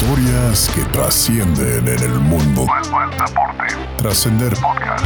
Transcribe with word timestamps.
Historias 0.00 0.70
que 0.74 0.80
trascienden 0.92 1.86
en 1.86 1.98
el 1.98 2.18
mundo 2.20 2.62
del 2.62 3.10
deporte. 3.10 3.64
Trascender 3.98 4.54
Podcast. 4.54 5.04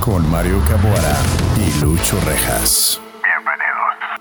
Con 0.00 0.28
Mario 0.32 0.60
Caboara 0.68 1.16
y 1.56 1.80
Lucho 1.80 2.18
Rejas. 2.26 3.00
Bienvenidos. 3.22 4.18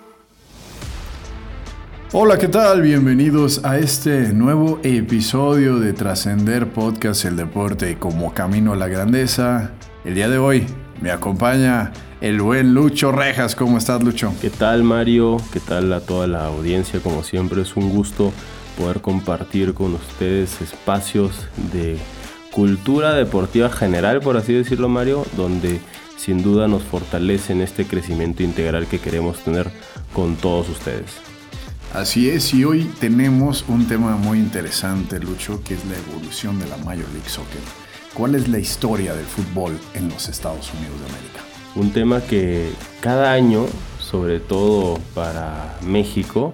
Hola, 2.12 2.38
¿qué 2.38 2.48
tal? 2.48 2.84
Bienvenidos 2.84 3.66
a 3.66 3.80
este 3.80 4.32
nuevo 4.32 4.80
episodio 4.84 5.80
de 5.80 5.94
Trascender 5.94 6.68
Podcast, 6.68 7.26
el 7.26 7.36
deporte 7.36 7.98
como 7.98 8.32
camino 8.36 8.74
a 8.74 8.76
la 8.76 8.90
grandeza. 8.90 9.72
El 10.06 10.14
día 10.14 10.30
de 10.30 10.38
hoy 10.38 10.68
me 11.02 11.10
acompaña 11.10 11.94
el 12.22 12.44
buen 12.44 12.76
Lucho 12.76 13.12
Rejas. 13.12 13.56
¿Cómo 13.56 13.80
estás, 13.80 14.04
Lucho? 14.04 14.36
¿Qué 14.40 14.52
tal, 14.52 14.84
Mario? 14.84 15.38
¿Qué 15.52 15.60
tal 15.60 15.92
a 15.94 16.00
toda 16.00 16.28
la 16.28 16.46
audiencia? 16.46 17.00
Como 17.00 17.24
siempre, 17.24 17.64
es 17.64 17.76
un 17.76 17.90
gusto 17.90 18.32
poder 18.78 19.02
compartir 19.02 19.74
con 19.74 19.94
ustedes 19.94 20.62
espacios 20.62 21.48
de 21.72 21.98
cultura 22.52 23.14
deportiva 23.14 23.70
general, 23.70 24.20
por 24.20 24.38
así 24.38 24.54
decirlo, 24.54 24.90
Mario, 24.90 25.26
donde 25.36 25.80
sin 26.18 26.44
duda 26.44 26.68
nos 26.68 26.84
fortalece 26.84 27.54
en 27.54 27.62
este 27.62 27.86
crecimiento 27.86 28.44
integral 28.44 28.88
que 28.88 29.00
queremos 29.00 29.40
tener 29.40 29.72
con 30.14 30.36
todos 30.36 30.70
ustedes. 30.70 31.12
Así 31.94 32.30
es, 32.30 32.54
y 32.54 32.64
hoy 32.64 32.90
tenemos 33.00 33.66
un 33.68 33.88
tema 33.88 34.16
muy 34.16 34.40
interesante, 34.40 35.20
Lucho, 35.20 35.64
que 35.64 35.76
es 35.76 35.86
la 35.86 35.98
evolución 35.98 36.60
de 36.60 36.68
la 36.68 36.78
Major 36.78 37.08
League 37.14 37.30
Soccer. 37.30 37.62
¿Cuál 38.14 38.36
es 38.36 38.48
la 38.48 38.60
historia 38.60 39.14
del 39.14 39.26
fútbol 39.26 39.78
en 39.94 40.10
los 40.10 40.30
Estados 40.30 40.72
Unidos 40.74 41.00
de 41.00 41.06
América? 41.06 41.54
un 41.76 41.92
tema 41.92 42.22
que 42.22 42.72
cada 43.02 43.32
año, 43.32 43.66
sobre 44.00 44.40
todo 44.40 45.00
para 45.14 45.78
México, 45.82 46.54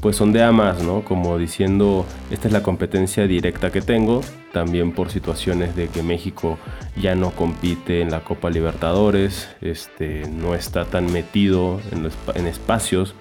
pues 0.00 0.16
sondea 0.16 0.52
más, 0.52 0.82
¿no? 0.82 1.02
Como 1.02 1.38
diciendo, 1.38 2.06
esta 2.30 2.48
es 2.48 2.52
la 2.52 2.62
competencia 2.62 3.26
directa 3.26 3.70
que 3.70 3.80
tengo, 3.80 4.20
también 4.52 4.92
por 4.92 5.10
situaciones 5.10 5.74
de 5.76 5.88
que 5.88 6.02
México 6.02 6.58
ya 7.00 7.14
no 7.14 7.30
compite 7.30 8.00
en 8.00 8.10
la 8.10 8.20
Copa 8.20 8.50
Libertadores, 8.50 9.48
este, 9.60 10.28
no 10.28 10.54
está 10.54 10.84
tan 10.84 11.12
metido 11.12 11.80
en, 11.92 12.08
en 12.34 12.46
espacios 12.46 13.14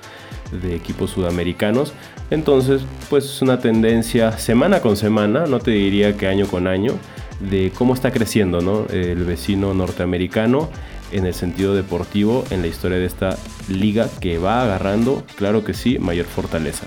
de 0.52 0.76
equipos 0.76 1.12
sudamericanos. 1.12 1.94
Entonces, 2.30 2.82
pues 3.10 3.26
es 3.26 3.42
una 3.42 3.60
tendencia 3.60 4.38
semana 4.38 4.82
con 4.82 4.98
semana, 4.98 5.46
no 5.46 5.60
te 5.60 5.72
diría 5.72 6.16
que 6.16 6.28
año 6.28 6.48
con 6.48 6.68
año, 6.68 6.94
de 7.40 7.72
cómo 7.76 7.94
está 7.94 8.12
creciendo 8.12 8.62
¿no? 8.62 8.88
el 8.90 9.24
vecino 9.24 9.74
norteamericano 9.74 10.70
en 11.12 11.26
el 11.26 11.34
sentido 11.34 11.74
deportivo 11.76 12.44
en 12.50 12.62
la 12.62 12.68
historia 12.68 12.98
de 12.98 13.06
esta 13.06 13.38
liga 13.70 14.10
que 14.20 14.38
va 14.38 14.64
agarrando, 14.64 15.24
claro 15.36 15.64
que 15.64 15.74
sí, 15.74 16.00
mayor 16.00 16.26
fortaleza. 16.26 16.86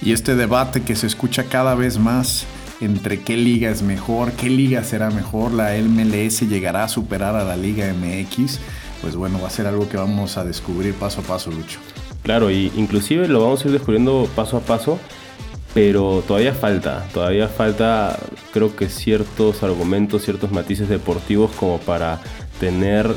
Y 0.00 0.12
este 0.12 0.36
debate 0.36 0.82
que 0.82 0.96
se 0.96 1.06
escucha 1.06 1.44
cada 1.44 1.74
vez 1.74 1.98
más 1.98 2.46
entre 2.80 3.20
qué 3.20 3.36
liga 3.36 3.70
es 3.70 3.82
mejor, 3.82 4.32
qué 4.32 4.48
liga 4.48 4.84
será 4.84 5.10
mejor, 5.10 5.52
la 5.52 5.72
MLS 5.76 6.48
llegará 6.48 6.84
a 6.84 6.88
superar 6.88 7.34
a 7.34 7.44
la 7.44 7.56
Liga 7.56 7.92
MX, 7.92 8.60
pues 9.00 9.16
bueno, 9.16 9.40
va 9.40 9.48
a 9.48 9.50
ser 9.50 9.66
algo 9.66 9.88
que 9.88 9.96
vamos 9.96 10.36
a 10.36 10.44
descubrir 10.44 10.94
paso 10.94 11.20
a 11.20 11.24
paso, 11.24 11.50
Lucho. 11.50 11.80
Claro, 12.22 12.50
y 12.50 12.72
inclusive 12.76 13.26
lo 13.26 13.42
vamos 13.42 13.64
a 13.64 13.68
ir 13.68 13.72
descubriendo 13.72 14.28
paso 14.36 14.56
a 14.56 14.60
paso, 14.60 14.98
pero 15.74 16.22
todavía 16.26 16.54
falta, 16.54 17.06
todavía 17.12 17.48
falta 17.48 18.18
creo 18.52 18.74
que 18.74 18.88
ciertos 18.88 19.62
argumentos, 19.62 20.22
ciertos 20.22 20.50
matices 20.52 20.88
deportivos 20.88 21.50
como 21.52 21.78
para 21.78 22.20
tener 22.60 23.14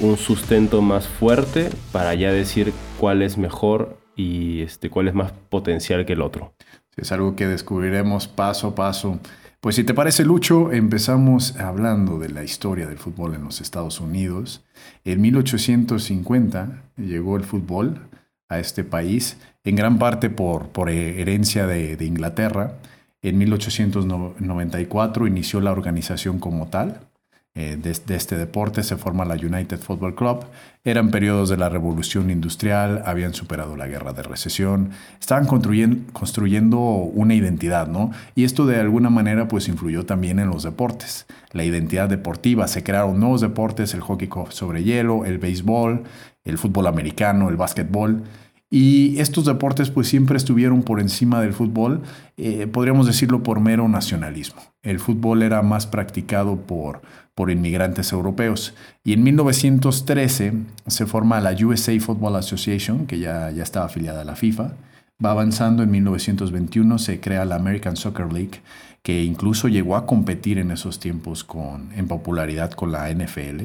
un 0.00 0.16
sustento 0.16 0.82
más 0.82 1.06
fuerte 1.06 1.70
para 1.92 2.14
ya 2.14 2.32
decir 2.32 2.72
cuál 2.98 3.22
es 3.22 3.38
mejor 3.38 3.98
y 4.16 4.62
este, 4.62 4.90
cuál 4.90 5.08
es 5.08 5.14
más 5.14 5.32
potencial 5.32 6.04
que 6.06 6.14
el 6.14 6.22
otro. 6.22 6.54
Es 6.96 7.12
algo 7.12 7.36
que 7.36 7.46
descubriremos 7.46 8.28
paso 8.28 8.68
a 8.68 8.74
paso. 8.74 9.20
Pues 9.60 9.76
si 9.76 9.84
te 9.84 9.94
parece, 9.94 10.24
Lucho, 10.24 10.72
empezamos 10.72 11.56
hablando 11.56 12.18
de 12.18 12.30
la 12.30 12.42
historia 12.42 12.86
del 12.86 12.98
fútbol 12.98 13.34
en 13.34 13.44
los 13.44 13.60
Estados 13.60 14.00
Unidos. 14.00 14.64
En 15.04 15.20
1850 15.20 16.82
llegó 16.96 17.36
el 17.36 17.44
fútbol 17.44 18.08
a 18.48 18.58
este 18.58 18.84
país, 18.84 19.38
en 19.64 19.76
gran 19.76 19.98
parte 19.98 20.28
por, 20.28 20.68
por 20.68 20.90
herencia 20.90 21.66
de, 21.66 21.96
de 21.96 22.04
Inglaterra. 22.04 22.78
En 23.22 23.38
1894 23.38 25.26
inició 25.26 25.60
la 25.60 25.72
organización 25.72 26.38
como 26.38 26.68
tal, 26.68 27.09
eh, 27.56 27.76
de, 27.76 28.14
este 28.14 28.36
deporte 28.36 28.84
se 28.84 28.96
forma 28.96 29.24
la 29.24 29.34
United 29.34 29.80
Football 29.80 30.14
Club. 30.14 30.44
Eran 30.84 31.10
periodos 31.10 31.48
de 31.48 31.56
la 31.56 31.68
revolución 31.68 32.30
industrial, 32.30 33.02
habían 33.04 33.34
superado 33.34 33.76
la 33.76 33.88
guerra 33.88 34.12
de 34.12 34.22
recesión, 34.22 34.90
estaban 35.20 35.46
construyendo, 35.46 36.12
construyendo 36.12 36.78
una 36.78 37.34
identidad, 37.34 37.88
¿no? 37.88 38.12
Y 38.36 38.44
esto 38.44 38.66
de 38.66 38.78
alguna 38.78 39.10
manera 39.10 39.48
pues 39.48 39.68
influyó 39.68 40.06
también 40.06 40.38
en 40.38 40.48
los 40.48 40.62
deportes. 40.62 41.26
La 41.52 41.64
identidad 41.64 42.08
deportiva, 42.08 42.68
se 42.68 42.84
crearon 42.84 43.18
nuevos 43.18 43.40
deportes, 43.40 43.94
el 43.94 44.00
hockey 44.00 44.28
sobre 44.50 44.84
hielo, 44.84 45.24
el 45.24 45.38
béisbol, 45.38 46.04
el 46.44 46.56
fútbol 46.56 46.86
americano, 46.86 47.48
el 47.48 47.56
básquetbol. 47.56 48.22
Y 48.72 49.18
estos 49.18 49.46
deportes 49.46 49.90
pues 49.90 50.06
siempre 50.06 50.36
estuvieron 50.36 50.84
por 50.84 51.00
encima 51.00 51.40
del 51.40 51.52
fútbol, 51.52 52.02
eh, 52.36 52.68
podríamos 52.68 53.06
decirlo 53.06 53.42
por 53.42 53.58
mero 53.58 53.88
nacionalismo. 53.88 54.62
El 54.82 55.00
fútbol 55.00 55.42
era 55.42 55.60
más 55.62 55.88
practicado 55.88 56.56
por, 56.56 57.02
por 57.34 57.50
inmigrantes 57.50 58.12
europeos. 58.12 58.72
Y 59.02 59.12
en 59.12 59.24
1913 59.24 60.52
se 60.86 61.06
forma 61.06 61.40
la 61.40 61.52
USA 61.52 61.98
Football 61.98 62.36
Association, 62.36 63.06
que 63.06 63.18
ya, 63.18 63.50
ya 63.50 63.64
estaba 63.64 63.86
afiliada 63.86 64.20
a 64.20 64.24
la 64.24 64.36
FIFA. 64.36 64.74
Va 65.22 65.32
avanzando 65.32 65.82
en 65.82 65.90
1921, 65.90 66.98
se 66.98 67.18
crea 67.20 67.44
la 67.44 67.56
American 67.56 67.96
Soccer 67.96 68.32
League, 68.32 68.60
que 69.02 69.24
incluso 69.24 69.66
llegó 69.66 69.96
a 69.96 70.06
competir 70.06 70.58
en 70.58 70.70
esos 70.70 71.00
tiempos 71.00 71.42
con, 71.42 71.92
en 71.96 72.06
popularidad 72.06 72.70
con 72.70 72.92
la 72.92 73.10
NFL. 73.12 73.64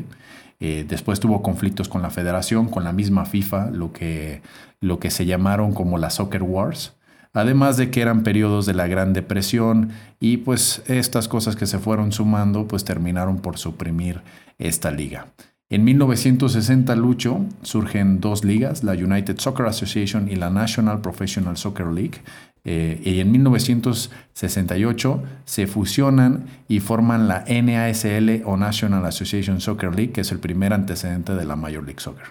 Eh, 0.59 0.85
después 0.87 1.19
tuvo 1.19 1.41
conflictos 1.41 1.89
con 1.89 2.01
la 2.01 2.09
federación, 2.09 2.69
con 2.69 2.83
la 2.83 2.93
misma 2.93 3.25
FIFA, 3.25 3.71
lo 3.71 3.91
que, 3.91 4.41
lo 4.79 4.99
que 4.99 5.09
se 5.09 5.25
llamaron 5.25 5.73
como 5.73 5.97
las 5.97 6.15
Soccer 6.15 6.43
Wars. 6.43 6.93
Además 7.33 7.75
de 7.75 7.91
que 7.91 8.01
eran 8.01 8.23
periodos 8.23 8.65
de 8.65 8.73
la 8.73 8.87
Gran 8.87 9.11
Depresión 9.11 9.89
y 10.21 10.37
pues 10.37 10.81
estas 10.87 11.27
cosas 11.27 11.57
que 11.57 11.65
se 11.65 11.79
fueron 11.79 12.13
sumando 12.13 12.65
pues 12.67 12.85
terminaron 12.85 13.39
por 13.39 13.57
suprimir 13.57 14.21
esta 14.57 14.89
liga. 14.89 15.27
En 15.67 15.83
1960, 15.83 16.95
Lucho, 16.95 17.43
surgen 17.63 18.21
dos 18.21 18.45
ligas, 18.45 18.83
la 18.83 18.93
United 18.93 19.37
Soccer 19.39 19.65
Association 19.65 20.31
y 20.31 20.35
la 20.35 20.49
National 20.49 21.01
Professional 21.01 21.57
Soccer 21.57 21.87
League, 21.87 22.21
eh, 22.67 22.99
y 23.03 23.19
en 23.19 23.31
1968 23.31 25.23
se 25.45 25.67
fusionan 25.67 26.47
y 26.67 26.79
forman 26.79 27.27
la 27.27 27.45
NASL 27.47 28.41
o 28.43 28.57
National 28.57 29.05
Association 29.05 29.61
Soccer 29.61 29.95
League, 29.95 30.11
que 30.11 30.21
es 30.21 30.31
el 30.31 30.39
primer 30.39 30.73
antecedente 30.73 31.35
de 31.35 31.45
la 31.45 31.55
Major 31.55 31.83
League 31.83 31.99
Soccer. 31.99 32.25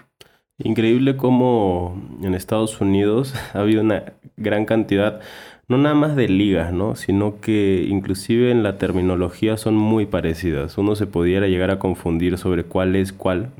Increíble 0.57 1.15
cómo 1.15 2.01
en 2.21 2.33
Estados 2.33 2.81
Unidos 2.81 3.33
ha 3.53 3.59
habido 3.59 3.81
una 3.81 4.03
gran 4.35 4.65
cantidad, 4.65 5.21
no 5.69 5.77
nada 5.77 5.95
más 5.95 6.17
de 6.17 6.27
ligas, 6.27 6.73
¿no? 6.73 6.95
sino 6.95 7.39
que 7.39 7.85
inclusive 7.89 8.51
en 8.51 8.61
la 8.61 8.77
terminología 8.77 9.55
son 9.55 9.75
muy 9.75 10.05
parecidas. 10.05 10.77
Uno 10.77 10.97
se 10.97 11.07
pudiera 11.07 11.47
llegar 11.47 11.71
a 11.71 11.79
confundir 11.79 12.37
sobre 12.37 12.65
cuál 12.65 12.97
es 12.97 13.13
cuál 13.13 13.51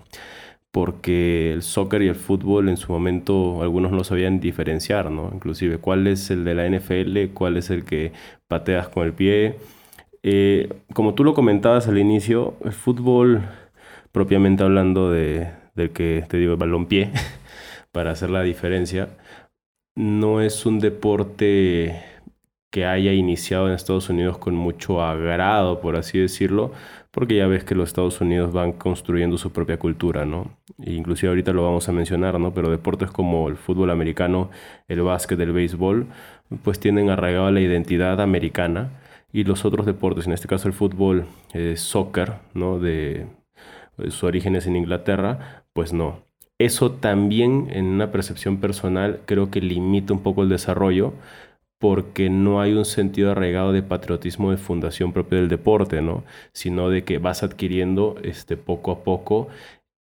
porque 0.75 1.53
el 1.53 1.61
soccer 1.61 2.01
y 2.01 2.09
el 2.09 2.15
fútbol 2.15 2.67
en 2.67 2.75
su 2.75 2.91
momento 2.91 3.61
algunos 3.61 3.93
no 3.93 4.03
sabían 4.03 4.41
diferenciar, 4.41 5.09
¿no? 5.09 5.31
Inclusive 5.33 5.77
cuál 5.77 6.05
es 6.05 6.29
el 6.31 6.43
de 6.43 6.53
la 6.53 6.67
NFL, 6.69 7.33
cuál 7.33 7.55
es 7.55 7.69
el 7.69 7.85
que 7.85 8.11
pateas 8.49 8.89
con 8.89 9.05
el 9.05 9.13
pie. 9.13 9.55
Eh, 10.21 10.67
como 10.93 11.13
tú 11.13 11.23
lo 11.23 11.33
comentabas 11.33 11.87
al 11.87 11.97
inicio, 11.97 12.55
el 12.65 12.73
fútbol, 12.73 13.43
propiamente 14.11 14.63
hablando 14.63 15.09
de, 15.11 15.49
del 15.75 15.91
que 15.91 16.25
te 16.27 16.35
digo, 16.35 16.51
el 16.51 16.59
balompié, 16.59 17.09
para 17.93 18.11
hacer 18.11 18.29
la 18.29 18.43
diferencia, 18.43 19.07
no 19.95 20.41
es 20.41 20.65
un 20.65 20.79
deporte 20.79 22.01
que 22.69 22.85
haya 22.85 23.13
iniciado 23.13 23.69
en 23.69 23.73
Estados 23.75 24.09
Unidos 24.09 24.37
con 24.39 24.55
mucho 24.55 25.01
agrado, 25.01 25.79
por 25.79 25.95
así 25.95 26.19
decirlo, 26.19 26.73
porque 27.15 27.37
ya 27.37 27.47
ves 27.47 27.63
que 27.63 27.75
los 27.75 27.87
Estados 27.87 28.19
Unidos 28.19 28.51
van 28.51 28.73
construyendo 28.73 29.37
su 29.37 29.53
propia 29.53 29.79
cultura, 29.79 30.25
¿no? 30.25 30.57
E 30.83 30.91
inclusive 30.91 31.29
ahorita 31.29 31.53
lo 31.53 31.63
vamos 31.63 31.87
a 31.87 31.93
mencionar, 31.93 32.37
¿no? 32.41 32.53
Pero 32.53 32.69
deportes 32.69 33.09
como 33.09 33.47
el 33.47 33.55
fútbol 33.55 33.89
americano, 33.89 34.49
el 34.89 35.01
básquet, 35.01 35.39
el 35.39 35.53
béisbol, 35.53 36.07
pues 36.61 36.77
tienen 36.77 37.09
arraigado 37.09 37.49
la 37.51 37.61
identidad 37.61 38.19
americana 38.19 38.99
y 39.31 39.45
los 39.45 39.63
otros 39.63 39.85
deportes, 39.85 40.27
en 40.27 40.33
este 40.33 40.49
caso 40.49 40.67
el 40.67 40.73
fútbol, 40.73 41.25
eh, 41.53 41.77
soccer, 41.77 42.33
¿no? 42.53 42.79
De 42.79 43.27
su 44.09 44.25
origen 44.25 44.57
es 44.57 44.67
en 44.67 44.75
Inglaterra, 44.75 45.63
pues 45.71 45.93
no. 45.93 46.19
Eso 46.59 46.91
también 46.91 47.69
en 47.71 47.85
una 47.85 48.11
percepción 48.11 48.57
personal 48.59 49.21
creo 49.25 49.49
que 49.49 49.61
limita 49.61 50.11
un 50.11 50.21
poco 50.21 50.43
el 50.43 50.49
desarrollo 50.49 51.13
porque 51.85 52.31
no 52.31 52.61
hay 52.61 52.73
un 52.73 52.83
sentido 52.83 53.29
arraigado 53.31 53.71
de 53.71 53.83
patriotismo 53.83 54.49
de 54.49 54.57
fundación 54.57 55.13
propio 55.13 55.37
del 55.37 55.49
deporte, 55.49 56.01
¿no? 56.01 56.23
Sino 56.51 56.89
de 56.89 57.03
que 57.03 57.19
vas 57.19 57.43
adquiriendo 57.43 58.15
este, 58.23 58.57
poco 58.57 58.91
a 58.91 59.03
poco 59.03 59.49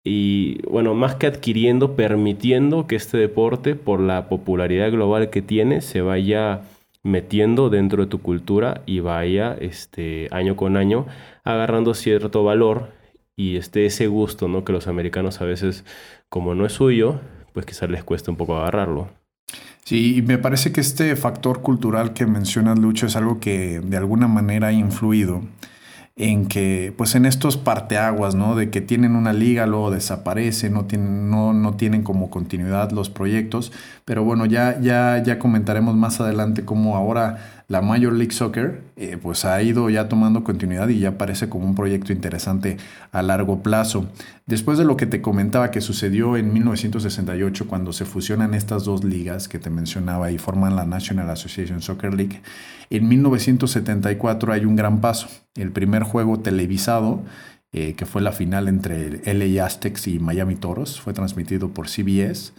y, 0.06 0.62
bueno, 0.70 0.94
más 0.94 1.16
que 1.16 1.28
adquiriendo, 1.28 1.98
permitiendo 1.98 2.88
que 2.88 2.96
este 2.96 3.18
deporte, 3.18 3.76
por 3.76 4.00
la 4.00 4.30
popularidad 4.30 4.90
global 4.90 5.30
que 5.30 5.42
tiene, 5.42 5.82
se 5.82 6.00
vaya 6.00 6.62
metiendo 7.04 7.70
dentro 7.70 8.04
de 8.06 8.10
tu 8.10 8.22
cultura 8.22 8.82
y 8.86 9.02
vaya 9.02 9.58
este, 9.60 10.30
año 10.32 10.56
con 10.56 10.78
año 10.78 11.08
agarrando 11.44 11.94
cierto 11.94 12.46
valor 12.46 12.88
y 13.36 13.58
este, 13.58 13.86
ese 13.86 14.08
gusto 14.08 14.48
¿no? 14.48 14.64
que 14.64 14.72
los 14.72 14.88
americanos 14.88 15.42
a 15.42 15.46
veces, 15.46 15.84
como 16.30 16.56
no 16.56 16.66
es 16.66 16.72
suyo, 16.72 17.20
pues 17.52 17.66
quizás 17.66 17.90
les 17.90 18.06
cuesta 18.06 18.32
un 18.32 18.38
poco 18.38 18.56
agarrarlo. 18.56 19.10
Sí, 19.88 20.16
y 20.18 20.22
me 20.24 20.40
parece 20.40 20.72
que 20.72 20.82
este 20.82 21.16
factor 21.16 21.62
cultural 21.62 22.14
que 22.14 22.26
mencionas, 22.26 22.80
Lucho, 22.80 23.06
es 23.06 23.16
algo 23.16 23.40
que 23.40 23.80
de 23.82 23.98
alguna 23.98 24.28
manera 24.28 24.68
ha 24.70 24.72
influido 24.74 25.44
en 26.16 26.48
que, 26.48 26.92
pues 26.98 27.14
en 27.14 27.26
estos 27.26 27.58
parteaguas, 27.58 28.34
¿no? 28.34 28.56
De 28.56 28.72
que 28.72 28.82
tienen 28.82 29.16
una 29.16 29.32
liga, 29.32 29.68
luego 29.68 29.92
desaparece, 29.92 30.72
no 30.72 30.86
tienen, 30.86 31.30
no, 31.30 31.54
no 31.54 31.76
tienen 31.76 32.02
como 32.04 32.32
continuidad 32.32 32.92
los 32.92 33.12
proyectos. 33.12 33.72
Pero 34.06 34.24
bueno, 34.24 34.48
ya, 34.48 34.80
ya, 34.82 35.22
ya 35.24 35.38
comentaremos 35.38 35.96
más 35.96 36.20
adelante 36.20 36.66
cómo 36.66 36.96
ahora 36.96 37.55
la 37.68 37.82
Major 37.82 38.14
League 38.14 38.32
Soccer 38.32 38.84
eh, 38.96 39.18
pues 39.22 39.46
ha 39.46 39.62
ido 39.62 39.90
ya 39.90 40.08
tomando 40.08 40.44
continuidad 40.44 40.88
y 40.90 41.00
ya 41.00 41.18
parece 41.18 41.50
como 41.50 41.66
un 41.66 41.76
proyecto 41.76 42.14
interesante 42.14 42.78
a 43.12 43.22
largo 43.22 43.64
plazo. 43.64 44.08
Después 44.46 44.78
de 44.78 44.86
lo 44.86 44.98
que 44.98 45.06
te 45.06 45.22
comentaba 45.22 45.72
que 45.72 45.82
sucedió 45.82 46.38
en 46.38 46.54
1968 46.54 47.68
cuando 47.68 47.94
se 47.94 48.06
fusionan 48.06 48.54
estas 48.54 48.86
dos 48.86 49.04
ligas 49.04 49.48
que 49.48 49.60
te 49.60 49.70
mencionaba 49.70 50.32
y 50.32 50.38
forman 50.38 50.76
la 50.76 50.86
National 50.86 51.30
Association 51.30 51.82
Soccer 51.82 52.14
League, 52.14 52.42
en 52.90 53.08
1974 53.08 54.54
hay 54.54 54.66
un 54.66 54.76
gran 54.76 55.02
paso. 55.02 55.28
El 55.56 55.72
primer 55.72 56.04
juego 56.04 56.40
televisado 56.40 57.24
eh, 57.78 57.94
que 57.96 58.06
fue 58.06 58.22
la 58.22 58.32
final 58.32 58.70
entre 58.70 59.22
LA 59.26 59.66
Aztecs 59.66 60.08
y 60.08 60.18
Miami 60.18 60.56
Toros, 60.56 61.02
fue 61.02 61.12
transmitido 61.12 61.72
por 61.72 61.90
CBS 61.90 62.54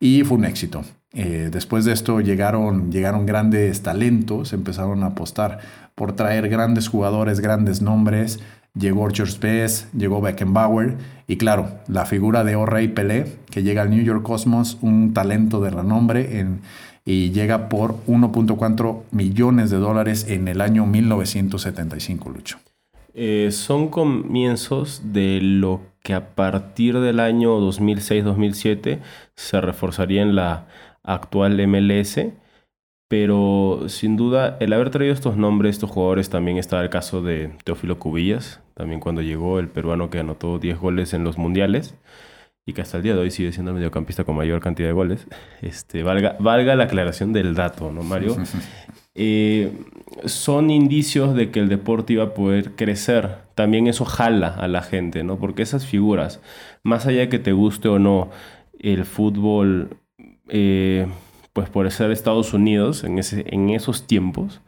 y 0.00 0.24
fue 0.24 0.38
un 0.38 0.44
éxito. 0.44 0.82
Eh, 1.12 1.48
después 1.50 1.84
de 1.84 1.92
esto 1.92 2.20
llegaron, 2.20 2.92
llegaron 2.92 3.24
grandes 3.24 3.82
talentos, 3.82 4.52
empezaron 4.52 5.02
a 5.02 5.06
apostar 5.06 5.60
por 5.94 6.12
traer 6.12 6.48
grandes 6.48 6.88
jugadores, 6.88 7.40
grandes 7.40 7.80
nombres. 7.80 8.40
Llegó 8.74 9.08
George 9.10 9.38
Best, 9.40 9.92
llegó 9.94 10.20
Beckenbauer 10.20 10.96
y 11.26 11.38
claro, 11.38 11.78
la 11.88 12.04
figura 12.04 12.44
de 12.44 12.56
O'Reilly 12.56 12.92
Pelé, 12.92 13.36
que 13.50 13.62
llega 13.62 13.80
al 13.80 13.90
New 13.90 14.02
York 14.02 14.22
Cosmos, 14.22 14.76
un 14.82 15.14
talento 15.14 15.62
de 15.62 15.70
renombre 15.70 16.40
en, 16.40 16.60
y 17.06 17.30
llega 17.30 17.70
por 17.70 18.04
1.4 18.06 19.02
millones 19.12 19.70
de 19.70 19.78
dólares 19.78 20.26
en 20.28 20.48
el 20.48 20.60
año 20.60 20.84
1975, 20.84 22.28
Lucho. 22.28 22.58
Eh, 23.18 23.50
son 23.50 23.88
comienzos 23.88 25.00
de 25.14 25.40
lo 25.40 25.80
que 26.02 26.12
a 26.12 26.34
partir 26.34 27.00
del 27.00 27.18
año 27.18 27.58
2006-2007 27.60 29.00
se 29.34 29.60
reforzaría 29.62 30.20
en 30.20 30.36
la 30.36 30.68
actual 31.02 31.66
MLS. 31.66 32.20
Pero 33.08 33.84
sin 33.88 34.16
duda, 34.16 34.58
el 34.60 34.72
haber 34.74 34.90
traído 34.90 35.14
estos 35.14 35.36
nombres, 35.38 35.76
estos 35.76 35.90
jugadores, 35.90 36.28
también 36.28 36.58
está 36.58 36.82
el 36.82 36.90
caso 36.90 37.22
de 37.22 37.56
Teófilo 37.64 37.98
Cubillas, 37.98 38.60
también 38.74 39.00
cuando 39.00 39.22
llegó 39.22 39.60
el 39.60 39.68
peruano 39.68 40.10
que 40.10 40.18
anotó 40.18 40.58
10 40.58 40.78
goles 40.78 41.14
en 41.14 41.24
los 41.24 41.38
mundiales 41.38 41.94
y 42.66 42.74
que 42.74 42.82
hasta 42.82 42.98
el 42.98 43.04
día 43.04 43.14
de 43.14 43.20
hoy 43.20 43.30
sigue 43.30 43.52
siendo 43.52 43.70
el 43.70 43.76
mediocampista 43.76 44.24
con 44.24 44.36
mayor 44.36 44.60
cantidad 44.60 44.88
de 44.88 44.92
goles. 44.92 45.26
Este, 45.62 46.02
valga, 46.02 46.36
valga 46.38 46.74
la 46.76 46.84
aclaración 46.84 47.32
del 47.32 47.54
dato, 47.54 47.92
¿no, 47.92 48.02
Mario? 48.02 48.36
Eh, 49.16 49.72
son 50.24 50.70
indicios 50.70 51.34
de 51.34 51.50
que 51.50 51.60
el 51.60 51.68
deporte 51.68 52.12
iba 52.12 52.24
a 52.24 52.34
poder 52.34 52.72
crecer. 52.76 53.38
También 53.54 53.86
eso 53.86 54.04
jala 54.04 54.48
a 54.48 54.68
la 54.68 54.82
gente, 54.82 55.24
¿no? 55.24 55.38
Porque 55.38 55.62
esas 55.62 55.86
figuras, 55.86 56.40
más 56.82 57.06
allá 57.06 57.20
de 57.20 57.28
que 57.28 57.38
te 57.38 57.52
guste 57.52 57.88
o 57.88 57.98
no 57.98 58.30
el 58.78 59.04
fútbol 59.04 59.96
eh, 60.48 61.06
pues 61.52 61.70
por 61.70 61.90
ser 61.90 62.10
Estados 62.10 62.52
Unidos 62.52 63.02
en, 63.04 63.18
ese, 63.18 63.44
en 63.48 63.70
esos 63.70 64.06
tiempos, 64.06 64.60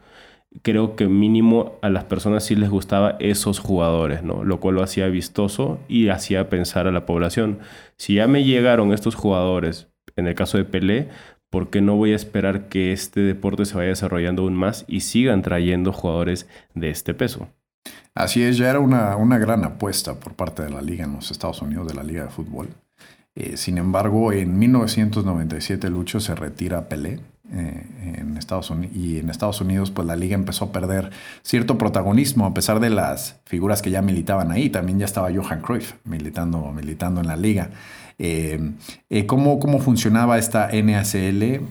creo 0.63 0.95
que 0.95 1.07
mínimo 1.07 1.77
a 1.83 1.89
las 1.89 2.05
personas 2.05 2.43
sí 2.43 2.55
les 2.55 2.69
gustaba 2.71 3.15
esos 3.19 3.59
jugadores, 3.59 4.23
¿no? 4.23 4.43
Lo 4.43 4.59
cual 4.59 4.75
lo 4.75 4.83
hacía 4.83 5.07
vistoso 5.07 5.79
y 5.87 6.09
hacía 6.09 6.49
pensar 6.49 6.87
a 6.87 6.91
la 6.91 7.05
población. 7.05 7.59
Si 7.97 8.15
ya 8.15 8.27
me 8.27 8.43
llegaron 8.43 8.91
estos 8.91 9.13
jugadores, 9.13 9.89
en 10.15 10.27
el 10.27 10.33
caso 10.33 10.57
de 10.57 10.65
Pelé, 10.65 11.09
¿por 11.49 11.69
qué 11.69 11.81
no 11.81 11.95
voy 11.95 12.13
a 12.13 12.15
esperar 12.15 12.67
que 12.67 12.91
este 12.91 13.21
deporte 13.21 13.65
se 13.65 13.75
vaya 13.75 13.89
desarrollando 13.89 14.43
aún 14.43 14.55
más 14.55 14.85
y 14.87 15.01
sigan 15.01 15.41
trayendo 15.41 15.93
jugadores 15.93 16.47
de 16.75 16.89
este 16.89 17.13
peso? 17.13 17.47
Así 18.13 18.43
es, 18.43 18.57
ya 18.57 18.69
era 18.69 18.79
una, 18.79 19.15
una 19.15 19.37
gran 19.37 19.63
apuesta 19.63 20.19
por 20.19 20.33
parte 20.33 20.63
de 20.63 20.69
la 20.69 20.81
liga 20.81 21.05
en 21.05 21.13
los 21.13 21.31
Estados 21.31 21.61
Unidos, 21.61 21.87
de 21.87 21.93
la 21.93 22.03
liga 22.03 22.23
de 22.23 22.29
fútbol. 22.29 22.69
Eh, 23.35 23.55
sin 23.57 23.77
embargo, 23.77 24.33
en 24.33 24.59
1997 24.59 25.89
Lucho 25.89 26.19
se 26.19 26.35
retira 26.35 26.89
Pelé 26.89 27.21
eh, 27.51 27.83
en 28.17 28.35
Estados 28.37 28.69
Unidos, 28.69 28.95
y 28.95 29.19
en 29.19 29.29
Estados 29.29 29.61
Unidos 29.61 29.91
pues 29.91 30.05
la 30.05 30.15
liga 30.15 30.35
empezó 30.35 30.65
a 30.65 30.71
perder 30.71 31.11
cierto 31.41 31.77
protagonismo 31.77 32.45
a 32.45 32.53
pesar 32.53 32.79
de 32.79 32.89
las 32.89 33.39
figuras 33.45 33.81
que 33.81 33.91
ya 33.91 34.01
militaban 34.01 34.51
ahí. 34.51 34.69
También 34.69 34.99
ya 34.99 35.05
estaba 35.05 35.29
Johan 35.33 35.61
Cruyff 35.61 35.93
militando, 36.03 36.71
militando 36.73 37.21
en 37.21 37.27
la 37.27 37.37
liga. 37.37 37.69
Eh, 38.19 38.59
¿cómo, 39.25 39.59
¿cómo, 39.59 39.79
funcionaba 39.79 40.37
esta 40.37 40.69
NACL? 40.71 41.61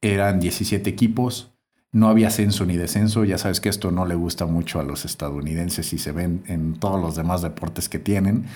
eran 0.00 0.38
17 0.38 0.90
equipos, 0.90 1.54
no 1.94 2.08
había 2.08 2.26
ascenso 2.26 2.66
ni 2.66 2.76
descenso. 2.76 3.24
Ya 3.24 3.38
sabes 3.38 3.60
que 3.60 3.68
esto 3.68 3.90
no 3.92 4.04
le 4.04 4.16
gusta 4.16 4.46
mucho 4.46 4.80
a 4.80 4.82
los 4.82 5.04
estadounidenses 5.04 5.92
y 5.92 5.98
se 5.98 6.10
ven 6.10 6.42
en 6.48 6.74
todos 6.74 7.00
los 7.00 7.14
demás 7.14 7.40
deportes 7.40 7.88
que 7.88 8.00
tienen. 8.00 8.46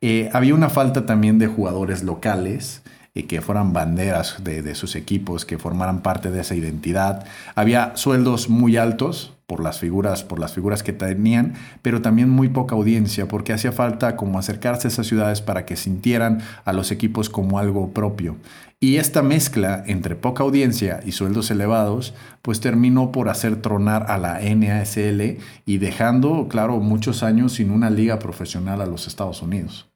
Eh, 0.00 0.30
había 0.32 0.54
una 0.54 0.70
falta 0.70 1.04
también 1.04 1.38
de 1.38 1.48
jugadores 1.48 2.04
locales 2.04 2.82
eh, 3.14 3.26
que 3.26 3.40
fueran 3.40 3.72
banderas 3.72 4.44
de, 4.44 4.74
sus 4.76 4.94
equipos, 4.94 5.44
que 5.44 5.58
formaran 5.58 6.02
parte 6.02 6.30
de 6.30 6.40
esa 6.40 6.54
identidad. 6.54 7.26
Había 7.56 7.96
sueldos 7.96 8.48
muy 8.48 8.76
altos 8.76 9.33
por 9.46 9.62
las 9.62 9.78
figuras, 9.78 10.24
por 10.24 10.38
las 10.38 10.54
figuras 10.54 10.82
que 10.82 10.92
tenían, 10.92 11.54
pero 11.82 12.02
también 12.02 12.30
muy 12.30 12.48
poca 12.48 12.74
audiencia, 12.74 13.28
porque 13.28 13.52
hacía 13.52 13.72
falta 13.72 14.16
como 14.16 14.38
acercarse 14.38 14.88
a 14.88 14.90
esas 14.90 15.06
ciudades 15.06 15.42
para 15.42 15.64
que 15.66 15.76
sintieran 15.76 16.40
a 16.64 16.72
los 16.72 16.90
equipos 16.90 17.28
como 17.30 17.58
algo 17.58 17.90
propio. 17.92 18.36
Y 18.80 18.96
esta 18.96 19.22
mezcla 19.22 19.82
entre 19.86 20.14
poca 20.14 20.42
audiencia 20.42 21.00
y 21.04 21.12
sueldos 21.12 21.50
elevados, 21.50 22.14
pues 22.42 22.60
terminó 22.60 23.12
por 23.12 23.28
hacer 23.28 23.62
tronar 23.62 24.10
a 24.10 24.18
la 24.18 24.40
NASL 24.40 25.38
y 25.64 25.78
dejando, 25.78 26.48
claro, 26.48 26.80
muchos 26.80 27.22
años 27.22 27.54
sin 27.54 27.70
una 27.70 27.88
liga 27.90 28.18
profesional 28.18 28.80
a 28.82 28.86
los 28.86 29.06
Estados 29.06 29.40
Unidos. 29.40 29.88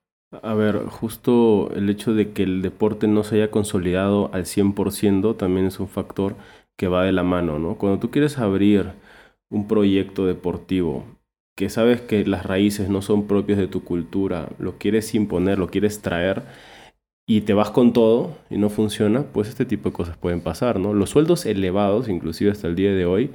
A 0.42 0.54
ver, 0.54 0.84
justo 0.86 1.70
el 1.74 1.88
hecho 1.88 2.12
de 2.12 2.32
que 2.32 2.42
el 2.42 2.60
deporte 2.62 3.08
no 3.08 3.24
se 3.24 3.36
haya 3.36 3.50
consolidado 3.50 4.30
al 4.34 4.44
100% 4.44 5.36
también 5.36 5.66
es 5.66 5.80
un 5.80 5.88
factor 5.88 6.36
que 6.76 6.88
va 6.88 7.04
de 7.04 7.12
la 7.12 7.22
mano, 7.24 7.58
¿no? 7.58 7.76
Cuando 7.76 7.98
tú 7.98 8.10
quieres 8.10 8.38
abrir 8.38 8.92
un 9.50 9.68
proyecto 9.68 10.26
deportivo 10.26 11.04
que 11.56 11.70
sabes 11.70 12.00
que 12.00 12.24
las 12.24 12.46
raíces 12.46 12.88
no 12.88 13.02
son 13.02 13.26
propias 13.26 13.58
de 13.58 13.66
tu 13.66 13.82
cultura, 13.82 14.48
lo 14.60 14.78
quieres 14.78 15.12
imponer, 15.16 15.58
lo 15.58 15.66
quieres 15.68 16.02
traer, 16.02 16.44
y 17.30 17.42
te 17.42 17.52
vas 17.52 17.70
con 17.70 17.92
todo 17.92 18.38
y 18.48 18.56
no 18.56 18.70
funciona, 18.70 19.22
pues 19.22 19.50
este 19.50 19.66
tipo 19.66 19.90
de 19.90 19.92
cosas 19.92 20.16
pueden 20.16 20.40
pasar, 20.40 20.80
¿no? 20.80 20.94
Los 20.94 21.10
sueldos 21.10 21.44
elevados, 21.44 22.08
inclusive 22.08 22.50
hasta 22.50 22.68
el 22.68 22.74
día 22.74 22.90
de 22.94 23.04
hoy, 23.04 23.30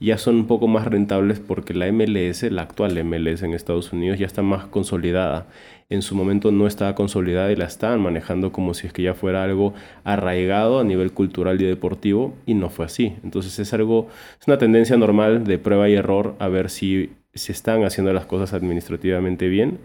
ya 0.00 0.18
son 0.18 0.36
un 0.36 0.46
poco 0.46 0.68
más 0.68 0.86
rentables 0.86 1.40
porque 1.40 1.72
la 1.72 1.90
MLS, 1.90 2.42
la 2.52 2.60
actual 2.60 3.02
MLS 3.04 3.42
en 3.42 3.54
Estados 3.54 3.90
Unidos, 3.90 4.18
ya 4.18 4.26
está 4.26 4.42
más 4.42 4.66
consolidada. 4.66 5.46
En 5.88 6.02
su 6.02 6.14
momento 6.14 6.52
no 6.52 6.66
estaba 6.66 6.94
consolidada 6.94 7.50
y 7.50 7.56
la 7.56 7.64
estaban 7.64 8.02
manejando 8.02 8.52
como 8.52 8.74
si 8.74 8.86
es 8.86 8.92
que 8.92 9.02
ya 9.02 9.14
fuera 9.14 9.44
algo 9.44 9.72
arraigado 10.04 10.78
a 10.78 10.84
nivel 10.84 11.12
cultural 11.12 11.58
y 11.58 11.64
deportivo 11.64 12.34
y 12.44 12.52
no 12.52 12.68
fue 12.68 12.84
así. 12.84 13.14
Entonces 13.24 13.58
es 13.58 13.72
algo, 13.72 14.08
es 14.38 14.46
una 14.46 14.58
tendencia 14.58 14.98
normal 14.98 15.44
de 15.44 15.56
prueba 15.56 15.88
y 15.88 15.94
error 15.94 16.34
a 16.38 16.48
ver 16.48 16.68
si 16.68 17.12
se 17.32 17.52
están 17.52 17.82
haciendo 17.84 18.12
las 18.12 18.26
cosas 18.26 18.52
administrativamente 18.52 19.48
bien, 19.48 19.78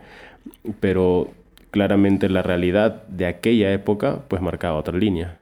pero 0.82 1.32
claramente 1.74 2.30
la 2.30 2.44
realidad 2.44 3.04
de 3.08 3.26
aquella 3.26 3.74
época 3.74 4.20
pues 4.28 4.44
marcaba 4.44 4.78
otra 4.78 4.96
línea. 4.96 5.42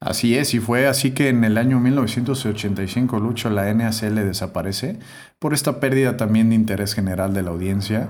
Así 0.00 0.36
es, 0.36 0.52
y 0.54 0.58
fue 0.58 0.88
así 0.88 1.12
que 1.12 1.28
en 1.28 1.44
el 1.44 1.56
año 1.56 1.78
1985 1.78 3.20
Lucho 3.20 3.48
la 3.48 3.72
NACL 3.72 4.16
desaparece 4.16 4.98
por 5.38 5.54
esta 5.54 5.78
pérdida 5.78 6.16
también 6.16 6.48
de 6.50 6.56
interés 6.56 6.94
general 6.94 7.32
de 7.32 7.42
la 7.44 7.50
audiencia. 7.50 8.08